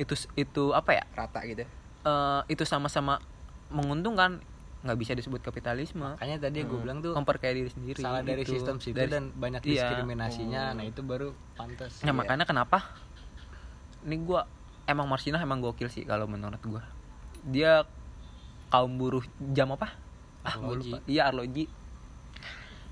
itu 0.00 0.16
itu 0.32 0.72
apa 0.72 0.96
ya? 0.96 1.04
Rata 1.12 1.44
gitu 1.44 1.68
eh, 2.06 2.40
itu 2.48 2.64
sama-sama 2.64 3.20
menguntungkan 3.68 4.40
nggak 4.80 4.96
bisa 4.96 5.12
disebut 5.12 5.44
kapitalisme. 5.44 6.16
Makanya 6.16 6.40
tadi 6.40 6.64
gue 6.64 6.78
bilang 6.80 7.04
tuh 7.04 7.12
memperkaya 7.12 7.52
diri 7.52 7.68
sendiri 7.68 8.00
salah 8.00 8.24
dari 8.24 8.48
gitu. 8.48 8.56
sistem 8.56 8.80
situ 8.80 8.96
Dari- 8.96 9.12
dan 9.12 9.28
banyak 9.36 9.60
iya. 9.68 9.92
diskriminasinya. 9.92 10.72
Nah 10.72 10.84
itu 10.88 11.04
baru 11.04 11.36
pantas. 11.52 12.00
Nah 12.00 12.16
makanya 12.16 12.48
kenapa? 12.48 12.80
Ini 14.08 14.16
gua 14.24 14.48
emang 14.88 15.04
Marsina 15.04 15.36
emang 15.36 15.60
gokil 15.60 15.92
sih 15.92 16.08
kalau 16.08 16.24
menurut 16.24 16.64
gua 16.64 16.80
dia 17.44 17.84
kaum 18.70 18.96
buruh 18.96 19.24
jam 19.52 19.72
apa? 19.74 19.92
Ah 20.46 20.56
Arloji. 20.56 20.90
lupa. 20.94 20.98
Iya 21.04 21.22
arloji. 21.28 21.64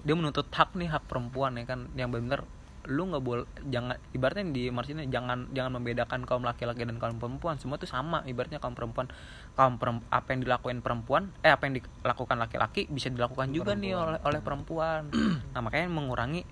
Dia 0.05 0.15
menuntut 0.15 0.49
hak 0.51 0.75
nih 0.75 0.89
hak 0.91 1.05
perempuan 1.07 1.57
ya 1.57 1.65
kan. 1.65 1.89
Yang 1.95 2.11
benar 2.19 2.41
lu 2.89 3.05
nggak 3.05 3.21
boleh 3.21 3.45
jangan 3.69 4.01
ibaratnya 4.17 4.49
di 4.49 4.73
Marsina 4.73 5.05
jangan 5.05 5.53
jangan 5.53 5.77
membedakan 5.77 6.25
kaum 6.25 6.41
laki-laki 6.41 6.89
dan 6.89 6.97
kaum 6.97 7.21
perempuan. 7.21 7.61
Semua 7.61 7.77
tuh 7.77 7.91
sama 7.91 8.25
ibaratnya 8.25 8.59
kaum 8.59 8.73
perempuan. 8.73 9.13
Kaum 9.59 9.77
perem- 9.77 10.05
apa 10.09 10.29
yang 10.33 10.41
dilakukan 10.47 10.81
perempuan 10.81 11.29
eh 11.45 11.53
apa 11.53 11.69
yang 11.69 11.77
dilakukan 11.79 12.37
laki-laki 12.41 12.89
bisa 12.89 13.13
dilakukan 13.13 13.53
juga 13.53 13.77
nih 13.77 13.93
Perempuan. 13.93 14.09
oleh 14.09 14.21
oleh 14.25 14.41
perempuan. 14.41 15.03
Nah 15.53 15.61
makanya 15.61 15.91
mengurangi 15.93 16.43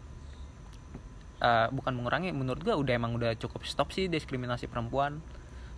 eh, 1.41 1.69
bukan 1.73 1.93
mengurangi 1.97 2.33
menurut 2.33 2.61
gua 2.61 2.77
udah 2.77 2.93
emang 2.97 3.17
udah 3.17 3.33
cukup 3.37 3.65
stop 3.65 3.93
sih 3.93 4.09
diskriminasi 4.09 4.69
perempuan 4.69 5.21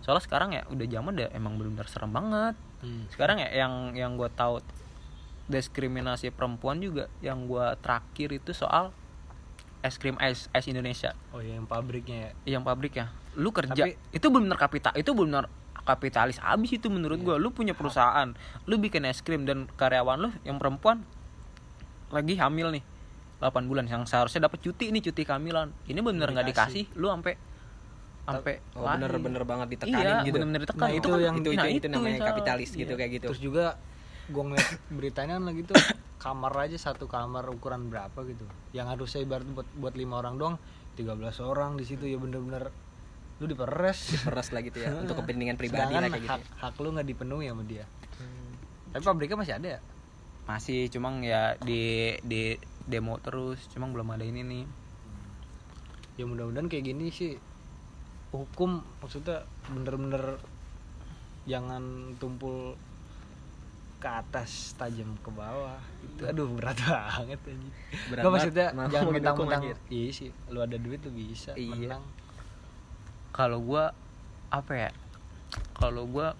soalnya 0.09 0.25
sekarang 0.25 0.49
ya 0.57 0.65
udah 0.73 0.87
zaman 0.89 1.11
udah 1.21 1.29
emang 1.37 1.53
benar-benar 1.61 1.85
serem 1.85 2.09
banget. 2.09 2.57
Hmm. 2.79 3.05
sekarang 3.11 3.43
ya 3.43 3.51
yang 3.51 3.91
yang 3.91 4.15
gue 4.15 4.31
tahu 4.33 4.63
diskriminasi 5.49 6.29
perempuan 6.29 6.77
juga 6.77 7.09
yang 7.25 7.49
gua 7.49 7.73
terakhir 7.81 8.37
itu 8.37 8.53
soal 8.53 8.93
es 9.81 9.97
krim 9.97 10.15
es 10.21 10.45
es 10.53 10.65
Indonesia. 10.69 11.17
Oh 11.33 11.41
iya 11.41 11.57
yang 11.57 11.65
pabriknya 11.65 12.31
ya? 12.45 12.57
Yang 12.57 12.63
pabrik 12.69 12.93
ya 12.95 13.09
lu 13.33 13.49
kerja 13.49 13.73
Tapi- 13.73 13.97
itu 14.13 14.27
benar 14.29 14.57
kapita 14.61 14.89
itu 14.93 15.11
benar 15.17 15.49
kapitalis 15.83 16.37
abis 16.45 16.77
itu 16.77 16.87
menurut 16.93 17.17
gua. 17.25 17.35
Lu 17.41 17.49
punya 17.49 17.73
perusahaan 17.73 18.29
lu 18.69 18.77
bikin 18.77 19.09
es 19.09 19.25
krim 19.25 19.43
dan 19.49 19.65
karyawan 19.73 20.17
lu 20.21 20.29
yang 20.45 20.61
perempuan 20.61 21.01
lagi 22.13 22.37
hamil 22.37 22.69
nih 22.73 22.85
8 23.41 23.65
bulan 23.65 23.89
yang 23.89 24.05
seharusnya 24.05 24.45
dapat 24.45 24.61
cuti 24.61 24.93
nih 24.93 25.01
cuti 25.01 25.25
kehamilan. 25.25 25.73
Ini 25.89 25.97
bener 26.05 26.29
nggak 26.29 26.47
dikasih 26.53 26.85
lu 26.93 27.09
sampai 27.09 27.48
sampai 28.31 28.53
oh, 28.73 28.83
lahir. 28.83 28.99
bener-bener 29.01 29.43
banget 29.43 29.67
ditekanin 29.73 30.05
iya, 30.05 30.17
gitu. 30.21 30.33
bener-bener 30.37 30.61
ditekan 30.61 30.79
Nah, 30.79 30.89
itu, 30.89 30.97
itu 30.99 31.09
kan 31.09 31.19
yang- 31.19 31.37
itu 31.37 31.49
itu, 31.49 31.57
nah, 31.57 31.69
itu 31.69 31.87
namanya 31.87 32.09
yang 32.09 32.19
salah. 32.19 32.29
kapitalis 32.31 32.69
gitu 32.71 32.93
Iya. 32.93 32.99
kayak 32.99 33.11
gitu. 33.13 33.25
Terus 33.31 33.41
juga 33.41 33.65
gue 34.29 34.43
ngeliat 34.45 34.69
beritanya 34.89 35.33
kan 35.35 35.43
lagi 35.45 35.61
tuh 35.65 35.75
kamar 36.23 36.53
aja 36.59 36.77
satu 36.77 37.05
kamar 37.05 37.43
ukuran 37.47 37.87
berapa 37.87 38.19
gitu. 38.23 38.45
Yang 38.71 38.87
harusnya 38.93 39.19
ibarat 39.21 39.47
buat 39.47 39.67
buat 39.73 39.93
lima 39.93 40.15
orang 40.17 40.35
doang 40.35 40.55
13 40.93 41.15
orang 41.41 41.71
di 41.73 41.83
situ 41.83 42.03
ya 42.03 42.15
bener-bener 42.15 42.69
lu 43.39 43.45
diperes. 43.45 44.19
Peres 44.21 44.51
lah 44.51 44.61
gitu 44.61 44.77
ya 44.79 44.91
untuk 45.01 45.15
kepentingan 45.17 45.55
pribadi 45.55 45.79
sedangkan 45.87 46.01
lah 46.01 46.09
kayak 46.11 46.23
gitu 46.23 46.33
hak, 46.33 46.41
hak 46.59 46.73
lu 46.77 46.89
nggak 46.91 47.07
dipenuhi 47.07 47.45
sama 47.47 47.63
dia. 47.63 47.85
Tapi 48.89 49.01
pabriknya 49.01 49.37
masih 49.37 49.55
ada 49.55 49.67
ya? 49.69 49.79
Masih 50.43 50.79
cuma 50.89 51.13
ya 51.21 51.55
di 51.57 51.81
di 52.19 52.57
demo 52.83 53.15
terus 53.17 53.69
cuma 53.69 53.85
belum 53.85 54.11
ada 54.11 54.21
ini 54.21 54.41
nih. 54.41 54.65
Ya 56.15 56.25
mudah-mudahan 56.25 56.67
kayak 56.67 56.83
gini 56.83 57.09
sih 57.09 57.39
hukum 58.29 58.81
maksudnya 59.01 59.41
bener-bener 59.73 60.37
jangan 61.49 62.13
tumpul 62.21 62.77
ke 63.99 64.07
atas 64.07 64.77
tajam 64.79 65.11
ke 65.19 65.29
bawah. 65.33 65.75
Itu 65.99 66.23
aduh 66.23 66.47
berat 66.55 66.79
banget 66.87 67.39
anjing. 67.43 67.73
Berat 68.07 68.23
banget. 68.23 68.31
maksudnya 68.31 68.67
Mau 68.71 68.87
jangan 68.87 69.11
mentang-mentang 69.11 69.61
iya 69.91 70.07
sih 70.13 70.29
lu 70.47 70.63
ada 70.63 70.77
duit 70.79 71.03
lu 71.03 71.11
bisa 71.11 71.51
Iya. 71.59 71.99
menang. 71.99 72.03
Kalau 73.35 73.59
gua 73.59 73.91
apa 74.49 74.71
ya 74.87 74.89
kalau 75.75 76.07
gua 76.07 76.33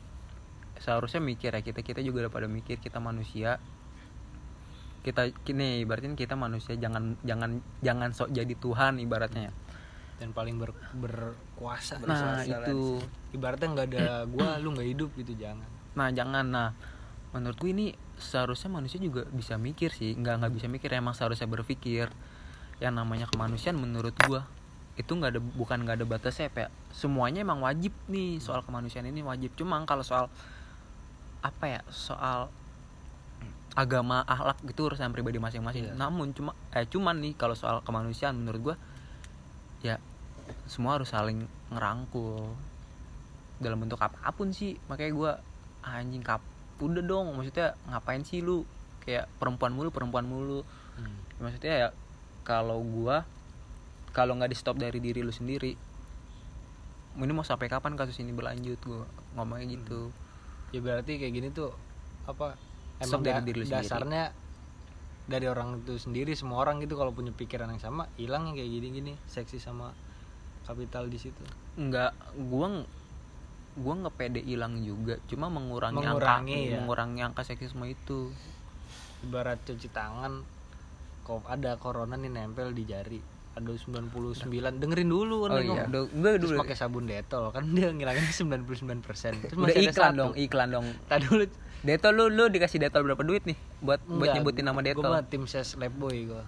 seharusnya 0.79 1.19
mikir 1.19 1.51
ya 1.51 1.59
kita 1.59 1.83
kita 1.83 1.99
juga 1.99 2.27
udah 2.27 2.31
pada 2.31 2.47
mikir 2.47 2.79
kita 2.79 3.03
manusia. 3.03 3.59
Kita 5.03 5.27
kini 5.43 5.83
ibaratin 5.83 6.15
kita 6.15 6.35
manusia 6.39 6.75
jangan 6.79 7.15
jangan 7.27 7.59
jangan 7.83 8.11
sok 8.15 8.31
jadi 8.31 8.51
Tuhan 8.55 8.99
ibaratnya 8.99 9.51
dan 10.19 10.35
paling 10.35 10.59
ber- 10.59 10.75
berkuasa 10.99 12.03
nah 12.03 12.43
itu. 12.43 12.99
ibaratnya 13.31 13.67
nggak 13.71 13.87
ada 13.95 14.05
gua 14.35 14.59
lu 14.59 14.75
nggak 14.75 14.89
hidup 14.91 15.09
gitu 15.15 15.33
jangan. 15.39 15.65
Nah 15.95 16.11
jangan. 16.11 16.45
Nah 16.45 16.69
menurut 17.31 17.55
gue 17.61 17.71
ini 17.71 17.87
seharusnya 18.19 18.67
manusia 18.67 18.99
juga 18.99 19.23
bisa 19.31 19.55
mikir 19.55 19.95
sih. 19.95 20.13
Nggak 20.19 20.43
nggak 20.43 20.53
bisa 20.59 20.67
mikir 20.67 20.91
emang 20.91 21.15
seharusnya 21.15 21.47
berpikir. 21.47 22.11
Yang 22.83 22.93
namanya 22.93 23.25
kemanusiaan 23.31 23.79
menurut 23.79 24.13
gua 24.27 24.43
itu 24.99 25.15
nggak 25.15 25.39
ada 25.39 25.41
bukan 25.41 25.87
nggak 25.87 26.03
ada 26.03 26.05
batasnya. 26.05 26.51
Ya 26.51 26.67
semuanya 26.91 27.39
emang 27.41 27.63
wajib 27.63 27.95
nih 28.11 28.43
soal 28.43 28.59
kemanusiaan 28.61 29.07
ini 29.07 29.23
wajib. 29.23 29.55
Cuma 29.55 29.79
kalau 29.87 30.03
soal 30.03 30.27
apa 31.39 31.65
ya 31.71 31.81
soal 31.87 32.51
agama 33.79 34.27
akhlak 34.27 34.59
gitu 34.67 34.91
urusan 34.91 35.15
pribadi 35.15 35.39
masing-masing. 35.39 35.87
Iya. 35.87 35.95
namun 35.95 36.35
cuma 36.35 36.51
eh 36.75 36.83
cuman 36.83 37.21
nih 37.23 37.33
kalau 37.39 37.55
soal 37.55 37.79
kemanusiaan 37.85 38.35
menurut 38.35 38.73
gua 38.73 38.75
ya 39.79 40.01
semua 40.65 40.97
harus 40.97 41.09
saling 41.09 41.43
ngerangkul. 41.69 42.49
Dalam 43.59 43.79
bentuk 43.79 43.99
apa 43.99 44.31
pun 44.31 44.49
sih 44.49 44.79
makanya 44.87 45.11
gua 45.11 45.31
"Ah, 45.81 45.99
anjing 45.99 46.23
kap 46.23 46.39
udah 46.79 47.03
dong 47.03 47.35
maksudnya 47.35 47.75
ngapain 47.87 48.23
sih 48.23 48.39
lu? 48.39 48.63
Kayak 49.03 49.27
perempuan 49.35 49.75
mulu 49.75 49.89
perempuan 49.89 50.23
mulu. 50.23 50.63
Maksudnya 51.39 51.73
ya 51.75 51.89
kalau 52.43 52.79
gua 52.81 53.23
kalau 54.11 54.33
nggak 54.35 54.51
di 54.51 54.57
stop 54.57 54.75
dari 54.75 54.97
diri 54.97 55.21
lu 55.21 55.29
sendiri 55.29 55.75
ini 57.19 57.31
mau 57.35 57.43
sampai 57.43 57.67
kapan 57.67 57.99
kasus 57.99 58.15
ini 58.19 58.31
berlanjut? 58.31 58.79
Gua 58.79 59.03
ngomongnya 59.35 59.75
gitu. 59.75 60.11
Ya 60.71 60.79
berarti 60.79 61.19
kayak 61.19 61.33
gini 61.33 61.47
tuh 61.49 61.73
apa 62.23 62.55
Stop 63.01 63.19
emang 63.19 63.21
dari 63.25 63.39
da- 63.41 63.45
diri 63.45 63.59
lu 63.59 63.65
sendiri. 63.65 63.83
dasarnya 63.83 64.23
dari 65.25 65.45
orang 65.45 65.83
itu 65.83 65.93
sendiri 65.95 66.31
semua 66.33 66.63
orang 66.63 66.79
gitu 66.79 66.95
kalau 66.95 67.11
punya 67.11 67.29
pikiran 67.29 67.69
yang 67.69 67.77
sama 67.77 68.09
hilang 68.15 68.49
yang 68.49 68.55
kayak 68.57 68.71
gini-gini 68.71 69.13
seksi 69.25 69.61
sama 69.61 69.93
kapital 70.69 71.09
di 71.09 71.17
situ? 71.17 71.41
Nggak 71.75 72.11
gua 72.45 72.85
gua 73.75 73.93
nggak 73.97 74.15
pede 74.15 74.41
hilang 74.41 74.77
juga. 74.79 75.17
Cuma 75.25 75.47
mengurangi, 75.47 75.97
Mengurangi, 75.97 76.53
angka 76.53 76.69
ya. 76.69 76.77
mengurangi 76.77 77.21
angka 77.23 77.41
seksisme 77.43 77.85
itu. 77.85 78.29
Ibarat 79.19 79.59
cuci 79.61 79.89
tangan 79.89 80.45
kok 81.21 81.45
ada 81.45 81.75
corona 81.75 82.13
nih 82.13 82.29
nempel 82.29 82.71
di 82.71 82.83
jari. 82.83 83.19
Ada 83.49 83.75
99 83.75 84.13
dengerin 84.79 85.09
dulu 85.09 85.43
kan 85.43 85.51
oh 85.51 85.59
iya 85.59 85.83
do, 85.85 86.07
enggak 86.09 86.39
terus 86.39 86.53
pakai 86.55 86.77
sabun 86.77 87.09
detol 87.09 87.49
kan 87.51 87.65
dia 87.67 87.89
ngilangin 87.91 88.23
99 88.63 89.03
persen. 89.03 89.33
Terus 89.35 89.57
udah 89.57 89.67
masih 89.67 89.75
ada 89.75 89.91
iklan 89.91 90.07
satu. 90.07 90.19
dong 90.21 90.31
iklan 90.37 90.69
dong. 90.69 90.87
Tadi 91.05 91.23
dulu 91.27 91.43
detol 91.79 92.11
lu 92.11 92.25
lu 92.27 92.45
dikasih 92.51 92.75
detol 92.83 93.07
berapa 93.07 93.23
duit 93.23 93.47
nih 93.47 93.55
buat 93.79 94.03
buat 94.03 94.35
enggak, 94.35 94.35
nyebutin 94.43 94.65
nama 94.67 94.79
gua 94.83 94.87
detol 94.91 95.11
mah 95.15 95.23
tim 95.23 95.43
ses 95.47 95.79
lab 95.79 95.95
boy 95.95 96.27
gua. 96.27 96.43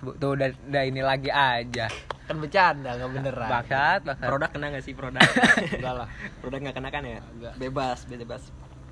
Bu 0.00 0.16
tuh 0.16 0.32
udah, 0.36 0.48
udah 0.48 0.82
ini 0.84 1.00
lagi 1.04 1.28
aja. 1.28 1.88
Kan 2.24 2.40
bercanda 2.40 2.96
nggak 2.96 3.10
beneran. 3.12 3.48
Bakat 3.48 4.00
bakat. 4.04 4.28
Produk 4.28 4.48
kena 4.52 4.66
gak 4.72 4.84
sih 4.84 4.96
produk? 4.96 5.20
Enggak 5.76 5.94
lah. 6.04 6.08
Produk 6.40 6.58
nggak 6.64 6.76
kena 6.76 6.88
kan 6.88 7.02
ya? 7.04 7.20
Enggak. 7.20 7.52
bebas 7.60 8.08
bebas. 8.08 8.42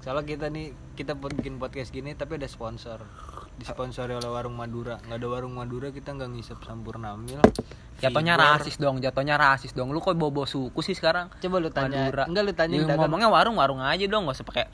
Soalnya 0.05 0.24
kita 0.26 0.46
nih 0.52 0.76
kita 0.98 1.16
buat 1.16 1.33
bikin 1.33 1.57
podcast 1.57 1.92
gini 1.92 2.12
tapi 2.12 2.37
ada 2.37 2.48
sponsor. 2.48 3.00
Disponsori 3.57 4.16
oleh 4.16 4.28
Warung 4.28 4.57
Madura. 4.57 5.00
nggak 5.00 5.16
ada 5.16 5.28
Warung 5.28 5.57
Madura 5.57 5.88
kita 5.92 6.12
nggak 6.12 6.28
ngisep 6.33 6.59
Sampurna 6.64 7.16
Mil. 7.16 7.40
jatuhnya 8.02 8.35
rasis 8.35 8.81
dong 8.83 9.00
jatuhnya 9.00 9.37
rasis 9.40 9.72
dong. 9.72 9.92
Lu 9.92 10.00
kok 10.00 10.16
bobo 10.16 10.44
suku 10.44 10.81
sih 10.85 10.96
sekarang? 10.96 11.33
Coba 11.40 11.57
lu 11.61 11.68
tanya. 11.72 12.09
Madura. 12.09 12.24
Enggak 12.28 12.42
lu 12.48 12.52
tanya 12.52 12.76
Ya, 12.81 12.96
ngomongnya 12.96 13.28
warung 13.33 13.57
warung 13.57 13.81
aja 13.81 14.05
dong 14.09 14.28
gak 14.28 14.37
usah 14.42 14.48
pakai 14.48 14.66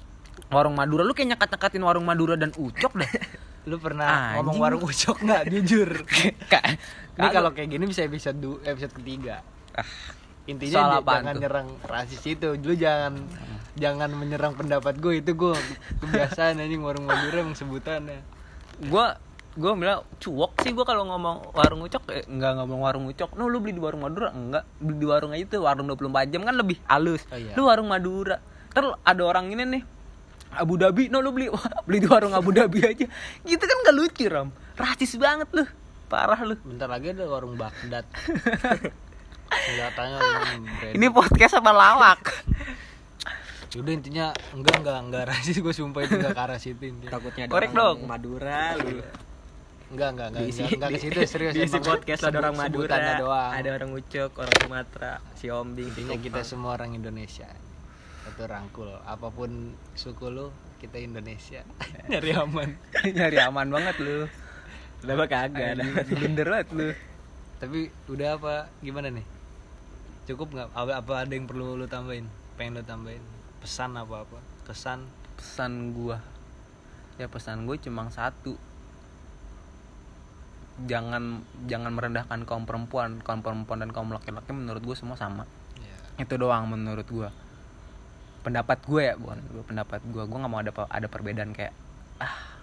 warung 0.49 0.75
Madura. 0.75 1.03
Lu 1.03 1.13
kayak 1.13 1.37
nyekat 1.37 1.49
nyekatin 1.51 1.83
warung 1.83 2.05
Madura 2.05 2.35
dan 2.35 2.51
ucok 2.53 2.93
dah 2.95 3.11
Lu 3.69 3.77
pernah 3.77 4.07
Anjing. 4.33 4.35
ngomong 4.41 4.57
warung 4.59 4.83
ucok 4.83 5.17
nggak? 5.21 5.43
Jujur? 5.51 5.91
Ini 7.19 7.29
kalau 7.29 7.51
kayak 7.53 7.69
gini 7.69 7.85
bisa 7.85 8.01
episode 8.01 8.39
du- 8.39 8.63
episode 8.63 8.95
ketiga. 8.95 9.45
Ah, 9.75 9.85
Intinya 10.47 11.03
jangan 11.03 11.37
tuh? 11.37 11.41
nyerang 11.43 11.69
rasis 11.85 12.23
itu. 12.25 12.49
Lu 12.55 12.73
jangan 12.73 13.21
jangan 13.77 14.09
menyerang 14.11 14.57
pendapat 14.57 14.97
gue 14.97 15.21
itu 15.21 15.31
gue 15.33 15.53
kebiasaan 16.01 16.59
anjing 16.59 16.81
warung 16.81 17.05
Madura 17.05 17.43
emang 17.43 17.55
sebutannya. 17.55 18.25
gua 18.89 19.19
gua 19.53 19.75
bilang 19.75 20.07
cuok 20.17 20.63
sih 20.63 20.71
gua 20.71 20.87
kalau 20.87 21.05
ngomong 21.05 21.51
warung 21.53 21.83
ucok. 21.83 22.09
Eh, 22.09 22.25
nggak 22.25 22.53
ngomong 22.57 22.81
warung 22.81 23.05
ucok. 23.05 23.35
No 23.35 23.51
lu 23.51 23.59
beli 23.59 23.75
di 23.75 23.83
warung 23.83 24.01
Madura? 24.01 24.31
Enggak. 24.31 24.65
Beli 24.79 24.97
di 24.97 25.07
warung 25.07 25.35
aja 25.35 25.45
tuh 25.45 25.67
warung 25.67 25.91
24 25.91 26.31
jam 26.31 26.41
kan 26.41 26.55
lebih 26.55 26.79
halus. 26.87 27.27
Oh, 27.29 27.37
iya. 27.37 27.53
lu 27.53 27.67
warung 27.67 27.91
Madura. 27.91 28.39
Terus 28.71 28.95
ada 29.03 29.23
orang 29.27 29.51
ini 29.51 29.67
nih 29.67 29.83
Abu 30.55 30.81
Dhabi. 30.81 31.13
No 31.13 31.21
lu 31.21 31.35
beli 31.35 31.53
beli 31.87 31.99
di 32.01 32.09
warung 32.09 32.33
Abu 32.33 32.55
Dhabi 32.55 32.81
aja. 32.85 33.07
Gitu 33.45 33.65
kan 33.65 33.77
gak 33.85 33.97
lucu 33.97 34.25
ram 34.31 34.49
rasis 34.79 35.19
banget 35.19 35.49
lu. 35.53 35.65
Parah 36.09 36.41
lu. 36.41 36.57
Bentar 36.65 36.89
lagi 36.89 37.13
ada 37.13 37.29
warung 37.29 37.59
Baghdad. 37.59 38.07
Brand. 39.49 40.95
ini 40.97 41.07
podcast 41.09 41.57
apa 41.57 41.73
lawak. 41.73 42.21
Yaudah 43.77 43.93
intinya 43.93 44.27
enggak 44.57 44.81
enggak 44.81 44.99
enggak 45.05 45.25
rasis. 45.29 45.61
Gue 45.61 45.77
sumpah 45.77 46.05
itu 46.05 46.17
enggak 46.17 46.37
ke 46.37 46.41
arah 46.41 46.59
situ 46.61 46.85
intinya. 46.89 47.13
takutnya 47.13 47.45
ada 47.49 47.53
Korek 47.53 47.71
orang 47.73 47.81
dong. 47.81 47.99
Madura 48.09 48.63
lu. 48.81 49.01
Enggak 49.89 50.09
enggak 50.17 50.27
enggak 50.33 50.43
diisi. 50.45 50.61
enggak, 50.65 50.73
enggak 50.77 50.89
ke 50.89 50.99
situ 51.01 51.19
serius 51.29 51.53
diisi 51.57 51.77
emang. 51.77 51.89
podcast 51.97 52.21
ada 52.25 52.37
orang 52.41 52.57
Madura. 52.57 52.97
doang. 53.21 53.53
ada 53.53 53.69
orang 53.73 53.91
Ucok 53.93 54.31
orang 54.41 54.57
Sumatera 54.61 55.13
si 55.37 55.47
Ombing 55.53 55.89
si 55.93 56.01
intinya 56.05 56.17
kita 56.17 56.41
semua 56.45 56.71
orang 56.77 56.97
Indonesia. 56.97 57.49
Satu 58.39 58.55
rangkul 58.55 58.87
apa 59.03 59.35
pun 59.35 59.75
suku 59.99 60.31
lu 60.31 60.55
kita 60.79 60.95
Indonesia. 61.03 61.67
Nyari 62.07 62.39
aman. 62.39 62.71
nyari 63.19 63.39
aman 63.43 63.67
banget 63.67 63.99
lu 63.99 64.31
udah 65.03 65.15
mah 65.19 65.27
kagak 65.27 65.75
ada 65.75 65.83
bener 66.07 66.47
banget 66.47 66.69
lu 66.71 66.89
Tapi 67.59 67.91
udah 68.07 68.39
apa 68.39 68.71
gimana 68.79 69.11
nih? 69.11 69.27
Cukup 70.31 70.55
nggak? 70.55 70.71
Apa, 70.71 71.03
apa 71.03 71.13
ada 71.27 71.35
yang 71.35 71.51
perlu 71.51 71.75
lu 71.75 71.91
tambahin? 71.91 72.31
Pengen 72.55 72.79
lu 72.79 72.87
tambahin? 72.87 73.27
Pesan 73.59 73.99
apa 73.99 74.23
apa? 74.23 74.39
Kesan? 74.71 75.03
pesan 75.35 75.95
gua 75.95 76.23
ya 77.19 77.27
pesan 77.27 77.67
gue 77.67 77.75
cuma 77.83 78.07
satu 78.15 78.55
jangan 80.87 81.43
jangan 81.67 81.91
merendahkan 81.91 82.47
kaum 82.47 82.63
perempuan 82.63 83.19
kaum 83.23 83.43
perempuan 83.43 83.83
dan 83.83 83.91
kaum 83.91 84.15
laki-laki 84.15 84.55
menurut 84.55 84.83
gue 84.83 84.95
semua 84.95 85.19
sama 85.19 85.43
Ya. 85.79 86.23
itu 86.27 86.35
doang 86.39 86.67
menurut 86.67 87.07
gua 87.07 87.31
pendapat 88.49 88.79
gue 88.89 89.03
ya 89.13 89.15
bukan 89.21 89.39
pendapat 89.69 90.01
gua 90.09 90.25
gue 90.25 90.39
nggak 90.41 90.53
mau 90.53 90.61
ada 90.65 90.73
ada 90.73 91.07
perbedaan 91.13 91.53
kayak 91.53 91.77
ah 92.17 92.57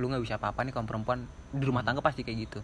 lu 0.00 0.08
nggak 0.08 0.24
bisa 0.24 0.40
apa-apa 0.40 0.64
nih 0.64 0.72
kaum 0.72 0.88
perempuan 0.88 1.28
di 1.52 1.64
rumah 1.64 1.84
tangga 1.84 2.00
pasti 2.00 2.24
kayak 2.24 2.48
gitu. 2.48 2.60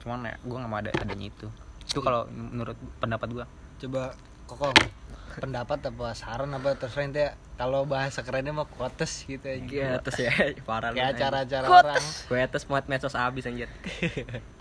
Cuman 0.00 0.24
ya 0.24 0.34
gue 0.40 0.56
nggak 0.56 0.70
mau 0.72 0.80
ada 0.80 0.88
adanya 0.96 1.28
itu. 1.28 1.48
Itu 1.84 2.00
kalau 2.00 2.24
menurut 2.32 2.76
pendapat 2.96 3.28
gua 3.28 3.44
Coba 3.76 4.16
kokong 4.48 4.76
pendapat 5.36 5.78
apa 5.84 6.06
saran 6.16 6.52
apa? 6.56 6.72
Terserah 6.76 7.04
intinya 7.04 7.30
kalau 7.60 7.84
bahasa 7.84 8.24
kerennya 8.24 8.56
mah 8.56 8.68
quotes 8.68 9.28
gitu 9.28 9.44
aja. 9.44 9.64
Iya, 9.68 9.90
terus 10.00 10.18
ya 10.24 10.32
parah 10.68 10.96
Kayak 10.96 11.20
acara-acara 11.20 11.66
orang. 11.68 12.04
Gue 12.28 12.40
atas 12.40 12.64
muat 12.68 12.88
medsos 12.88 13.12
abis 13.12 13.44
anjir 13.48 13.68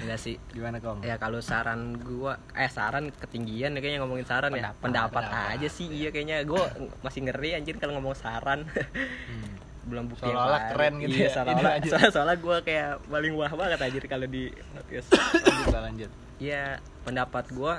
enggak 0.00 0.20
sih. 0.20 0.36
Gimana 0.50 0.76
kong 0.78 1.02
ya 1.02 1.16
kalau 1.16 1.40
saran 1.40 1.96
gua 2.00 2.36
eh 2.52 2.70
saran 2.70 3.08
ketinggian 3.10 3.76
ya 3.76 3.80
kayaknya 3.80 4.00
ngomongin 4.04 4.26
saran 4.26 4.52
ya. 4.52 4.72
Pendapat 4.76 5.24
aja 5.28 5.68
sih 5.68 5.86
iya 5.88 6.08
kayaknya. 6.08 6.44
Gua 6.44 6.68
masih 7.00 7.26
ngeri 7.28 7.56
anjir 7.56 7.76
kalau 7.76 7.96
ngomong 7.98 8.16
saran. 8.16 8.64
Hmm. 8.68 9.58
belum 9.80 10.12
bukti 10.12 10.28
Seolah-olah 10.28 10.60
lain. 10.60 10.70
keren 10.76 10.92
gitu 11.00 11.16
iya, 11.16 11.24
ya, 11.24 11.30
seolah-olah 11.34 11.72
soalnya, 11.88 12.10
soalnya 12.12 12.36
gua 12.38 12.56
kayak 12.60 12.90
paling 13.10 13.32
wah 13.32 13.48
banget 13.48 13.78
anjir 13.80 14.04
kalau 14.06 14.26
di 14.28 14.52
podcast 14.76 15.08
lanjut 15.40 15.66
lah 15.72 15.82
lanjut. 15.88 16.10
Iya, 16.36 16.64
pendapat 17.02 17.44
gua 17.56 17.74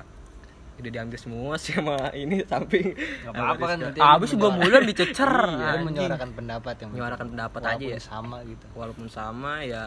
udah 0.82 0.92
diambil 0.92 1.20
semua 1.22 1.54
sih 1.62 1.78
sama 1.78 2.10
ini 2.18 2.42
samping. 2.42 2.98
Nggak 2.98 3.32
apa-apa 3.38 3.66
kan, 3.70 3.78
nanti 3.86 4.00
Abis 4.02 4.34
gua 4.34 4.50
mulan 4.50 4.84
dicecer. 4.84 5.34
Iya, 5.56 5.72
menyuarakan 5.86 6.30
pendapat 6.34 6.76
yang 6.82 6.90
Menyuarakan 6.90 7.28
pendapat 7.38 7.62
walaupun 7.62 7.86
aja 7.86 7.96
ya. 7.96 8.02
sama 8.02 8.38
gitu. 8.50 8.66
Walaupun 8.74 9.08
sama 9.08 9.52
ya 9.62 9.84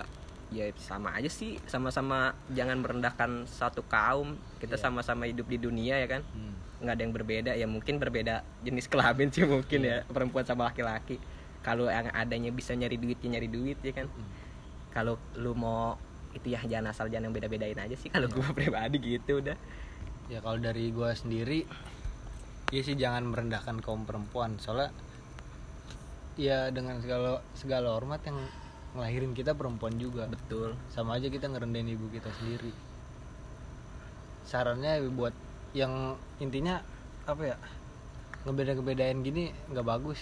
ya 0.52 0.68
sama 0.76 1.16
aja 1.16 1.30
sih 1.30 1.56
sama-sama 1.64 2.36
jangan 2.52 2.80
merendahkan 2.80 3.48
satu 3.48 3.84
kaum. 3.86 4.36
Kita 4.60 4.76
sama-sama 4.76 5.24
hidup 5.24 5.48
di 5.48 5.58
dunia 5.60 6.00
ya 6.00 6.08
kan? 6.08 6.22
Hmm. 6.34 6.52
nggak 6.84 7.00
ada 7.00 7.04
yang 7.06 7.14
berbeda 7.16 7.50
ya 7.56 7.64
mungkin 7.64 7.96
berbeda 7.96 8.44
jenis 8.60 8.92
kelamin 8.92 9.32
sih 9.32 9.48
mungkin 9.48 9.80
ya 9.88 10.04
perempuan 10.04 10.44
sama 10.44 10.68
laki-laki. 10.68 11.16
Kalau 11.64 11.88
yang 11.88 12.12
adanya 12.12 12.52
bisa 12.52 12.76
nyari 12.76 13.00
duit 13.00 13.16
ya 13.24 13.28
nyari 13.32 13.48
duit 13.48 13.78
ya 13.80 13.92
kan? 13.94 14.10
Hmm. 14.10 14.28
kalau 14.94 15.18
lu 15.34 15.58
mau 15.58 15.98
itu 16.34 16.50
ya 16.50 16.62
jangan 16.66 16.90
asal 16.90 17.06
jangan 17.10 17.30
yang 17.30 17.34
beda-bedain 17.34 17.78
aja 17.78 17.96
sih. 17.96 18.10
Kalau 18.10 18.28
gua 18.28 18.50
pribadi 18.58 18.98
gitu 19.00 19.40
udah. 19.40 19.56
Ya 20.28 20.42
kalau 20.44 20.58
dari 20.60 20.90
gua 20.90 21.14
sendiri 21.14 21.64
ya 22.74 22.82
sih 22.82 22.98
jangan 22.98 23.24
merendahkan 23.30 23.80
kaum 23.80 24.04
perempuan. 24.04 24.58
Soalnya 24.58 24.90
ya 26.34 26.68
dengan 26.74 26.98
segala 26.98 27.40
segala 27.54 27.94
hormat 27.94 28.20
yang 28.26 28.38
ngelahirin 28.94 29.32
kita 29.32 29.52
perempuan 29.52 29.94
juga. 29.94 30.26
Betul. 30.26 30.78
Sama 30.88 31.18
aja 31.18 31.26
kita 31.26 31.46
ngerendahin 31.46 31.90
ibu 31.90 32.06
kita 32.08 32.30
sendiri. 32.32 32.70
Sarannya 34.44 35.02
buat 35.10 35.34
yang 35.72 36.14
intinya 36.38 36.78
apa 37.24 37.42
ya 37.44 37.56
ngebeda 38.44 38.76
ngebedain 38.76 39.18
gini 39.20 39.50
nggak 39.68 39.82
bagus. 39.82 40.20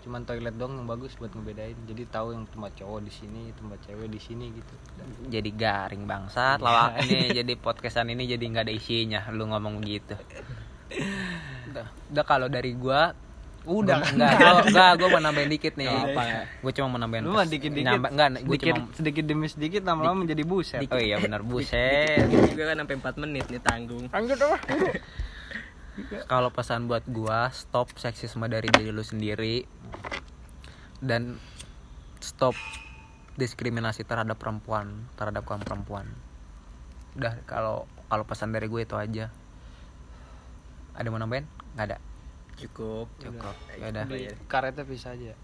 Cuman 0.00 0.22
toilet 0.22 0.52
dong 0.54 0.76
yang 0.76 0.86
bagus 0.86 1.16
buat 1.16 1.32
ngebedain. 1.32 1.76
Jadi 1.84 2.04
tahu 2.06 2.32
yang 2.32 2.44
tempat 2.46 2.72
cowok 2.76 3.00
di 3.02 3.12
sini 3.12 3.52
tempat 3.52 3.78
cewek 3.82 4.08
di 4.08 4.20
sini 4.20 4.46
gitu. 4.52 4.74
Dan- 4.94 5.28
Jadi 5.28 5.50
garing 5.50 6.04
bangsat 6.04 6.60
lawak 6.60 7.04
ini 7.04 7.28
jadi 7.40 7.52
podcastan 7.56 8.08
ini 8.08 8.24
jadi 8.24 8.40
nggak 8.42 8.64
ada 8.64 8.74
isinya 8.74 9.20
lu 9.28 9.48
ngomong 9.48 9.80
gitu. 9.82 10.14
Udah, 11.68 11.88
udah 12.08 12.24
kalau 12.24 12.46
dari 12.46 12.72
gua 12.72 13.10
udah 13.64 13.96
enggak 14.12 14.32
gua 14.36 14.52
enggak 14.62 14.90
gua 14.96 15.08
mau 15.08 15.22
nambahin 15.24 15.50
dikit 15.50 15.72
nih. 15.74 15.88
Apa? 15.88 16.04
apa. 16.12 16.22
Gua 16.60 16.70
cuma 16.72 16.86
mau 16.86 17.00
nambahin 17.00 17.22
lu 17.24 17.32
mah 17.32 17.48
dikit 17.48 17.72
dikit 17.72 17.88
nambah- 17.96 18.12
enggak 18.12 18.28
gua 18.28 18.40
sedikit 18.52 18.74
cuma 18.76 18.92
sedikit 18.92 19.24
demi 19.24 19.46
sedikit 19.48 19.82
lama-lama 19.82 20.16
menjadi 20.22 20.42
buset 20.44 20.80
Oh 20.84 21.00
iya 21.00 21.16
benar 21.16 21.40
buset. 21.40 22.28
Dikit 22.28 22.52
juga 22.52 22.64
kan 22.70 22.76
sampai 22.84 22.96
4 23.00 23.22
menit 23.24 23.44
nih 23.48 23.60
tanggung 23.60 24.04
lanjut 24.06 24.38
apa 24.44 24.56
Kalau 26.26 26.50
pesan 26.50 26.84
buat 26.84 27.06
gua 27.06 27.48
stop 27.50 27.94
seksisme 27.94 28.44
dari 28.46 28.66
diri 28.68 28.90
lu 28.90 29.00
sendiri 29.00 29.62
dan 30.98 31.38
stop 32.18 32.56
diskriminasi 33.34 34.02
terhadap 34.02 34.38
perempuan, 34.38 35.10
terhadap 35.14 35.42
kaum 35.42 35.60
perempuan. 35.60 36.06
Udah 37.14 37.38
kalau 37.44 37.86
kalau 38.06 38.24
pesan 38.24 38.54
dari 38.54 38.66
gue 38.66 38.80
itu 38.80 38.94
aja. 38.94 39.30
Ada 40.94 41.10
mau 41.10 41.18
nambahin? 41.18 41.46
Nggak 41.74 41.86
ada. 41.90 41.98
Cukup 42.56 43.06
Cukup. 43.16 43.54
Ya 43.74 43.88
udah. 43.88 44.04
di 44.04 44.18
karetnya 44.44 44.84
bisa 44.84 45.10
aja 45.10 45.34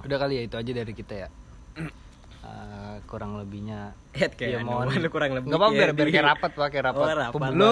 udah 0.00 0.16
kali 0.16 0.34
ya 0.34 0.42
itu 0.44 0.56
aja 0.56 0.70
dari 0.74 0.92
kita 0.92 1.14
ya 1.16 1.28
Eh, 2.44 2.96
kurang 3.06 3.40
lebihnya 3.40 3.96
kayak 4.12 4.36
Ya, 4.36 4.60
mohon. 4.60 4.92
lu 4.92 5.08
kurang 5.08 5.32
lebih 5.32 5.48
nggak 5.48 5.56
apa 5.56 5.68
biar 5.72 5.90
biar 5.90 6.08
kayak 6.12 6.26
rapat 6.28 6.50
pak 6.52 6.68
kayak 6.68 6.84
rapat 6.84 7.00
Oh, 7.00 7.16
rapat. 7.16 7.50
Lu 7.50 7.70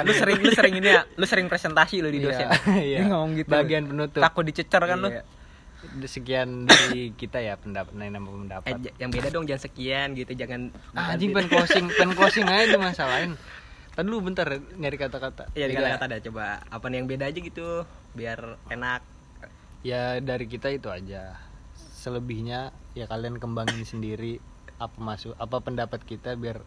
lu 0.00 0.12
sering 0.16 0.38
lu 0.40 0.48
sering 0.50 0.74
ini 0.74 0.88
ya, 0.88 1.04
lu 1.12 1.28
sering 1.28 1.44
presentasi 1.44 2.00
lu 2.00 2.08
di 2.08 2.16
dosen. 2.18 2.48
Iya, 2.72 3.04
Dia 3.04 3.06
ngomong 3.06 3.36
gitu. 3.36 3.52
bagian 3.52 3.84
penutup 3.84 4.16
Takut 4.18 4.42
dicecer 4.42 4.80
kan 4.80 4.96
lu. 4.98 5.12
Iya. 5.12 5.22
sekian 6.02 6.64
dari 6.64 7.12
kita 7.12 7.36
ya 7.38 7.54
pendapat 7.54 7.92
nah, 7.92 8.08
nama 8.08 8.24
pendapat 8.24 8.66
Eh, 8.66 8.74
j- 8.80 8.96
yang 8.96 9.10
beda 9.12 9.28
dong 9.28 9.44
jangan 9.44 9.62
sekian 9.62 10.08
gitu 10.14 10.32
jangan 10.32 10.72
Ah, 10.90 11.12
anjing 11.12 11.30
pen 11.30 11.44
closing 11.46 11.86
pen 11.88 12.10
closing 12.10 12.48
aja 12.48 12.64
dimasalahin 12.72 13.36
Tadi 13.98 14.14
dulu 14.14 14.30
bentar 14.30 14.46
nyari 14.78 14.94
kata-kata. 14.94 15.50
Iya, 15.58 15.74
kata-kata. 15.74 16.06
Dah 16.06 16.20
coba. 16.30 16.62
Apa 16.70 16.86
nih 16.86 17.02
yang 17.02 17.10
beda 17.10 17.26
aja 17.26 17.38
gitu 17.42 17.82
biar 18.14 18.54
enak. 18.70 19.02
ya 19.82 20.22
dari 20.22 20.46
kita 20.46 20.70
itu 20.70 20.86
aja. 20.86 21.34
Selebihnya 21.74 22.70
ya 22.94 23.10
kalian 23.10 23.42
kembangin 23.42 23.82
sendiri 23.98 24.38
apa 24.78 24.94
masuk 25.02 25.34
apa 25.34 25.58
pendapat 25.58 25.98
kita 26.06 26.38
biar 26.38 26.62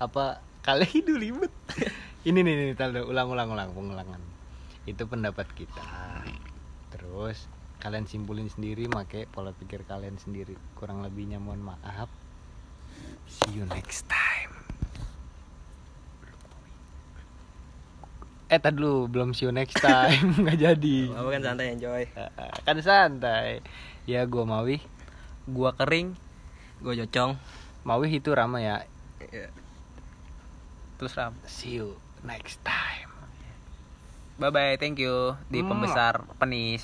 apa 0.00 0.40
kalian 0.64 0.88
hidup 0.96 1.16
ribet. 1.20 1.52
Ini 2.32 2.40
nih 2.40 2.54
nih 2.56 2.66
dulu, 2.72 3.12
ulang 3.12 3.28
ulang 3.28 3.48
ulang 3.52 3.68
pengulangan. 3.76 4.24
Itu 4.88 5.04
pendapat 5.04 5.44
kita. 5.52 5.84
Terus 6.96 7.44
kalian 7.84 8.08
simpulin 8.08 8.48
sendiri 8.48 8.88
make 8.88 9.28
pola 9.28 9.52
pikir 9.52 9.84
kalian 9.84 10.16
sendiri. 10.16 10.56
Kurang 10.80 11.04
lebihnya 11.04 11.36
mohon 11.36 11.60
maaf. 11.60 12.08
See 13.28 13.60
you 13.60 13.68
next 13.68 14.08
time 14.08 14.53
eh 18.54 18.60
tadi 18.60 18.78
dulu 18.78 19.10
belum 19.10 19.34
see 19.34 19.44
you 19.44 19.52
next 19.52 19.74
time 19.76 20.30
nggak 20.40 20.54
jadi 20.56 20.98
Apa 21.10 21.28
kan 21.28 21.42
santai 21.42 21.66
enjoy. 21.74 22.02
kan 22.62 22.78
santai 22.78 23.58
ya 24.04 24.22
gua 24.24 24.46
Mawi 24.46 24.78
Gua 25.44 25.74
kering 25.74 26.14
Gue 26.78 26.94
jocong. 26.94 27.34
Mawi 27.82 28.14
itu 28.14 28.30
Rama 28.30 28.56
ya 28.58 28.86
Iya. 29.24 29.50
terus 30.94 31.12
ram. 31.12 31.34
see 31.44 31.76
you 31.76 31.98
next 32.22 32.62
time 32.62 33.10
Bye 34.34 34.50
bye, 34.50 34.74
thank 34.76 34.98
you 34.98 35.34
di 35.46 35.58
Hmm. 35.58 35.70
pembesar 35.70 36.22
penis. 36.36 36.82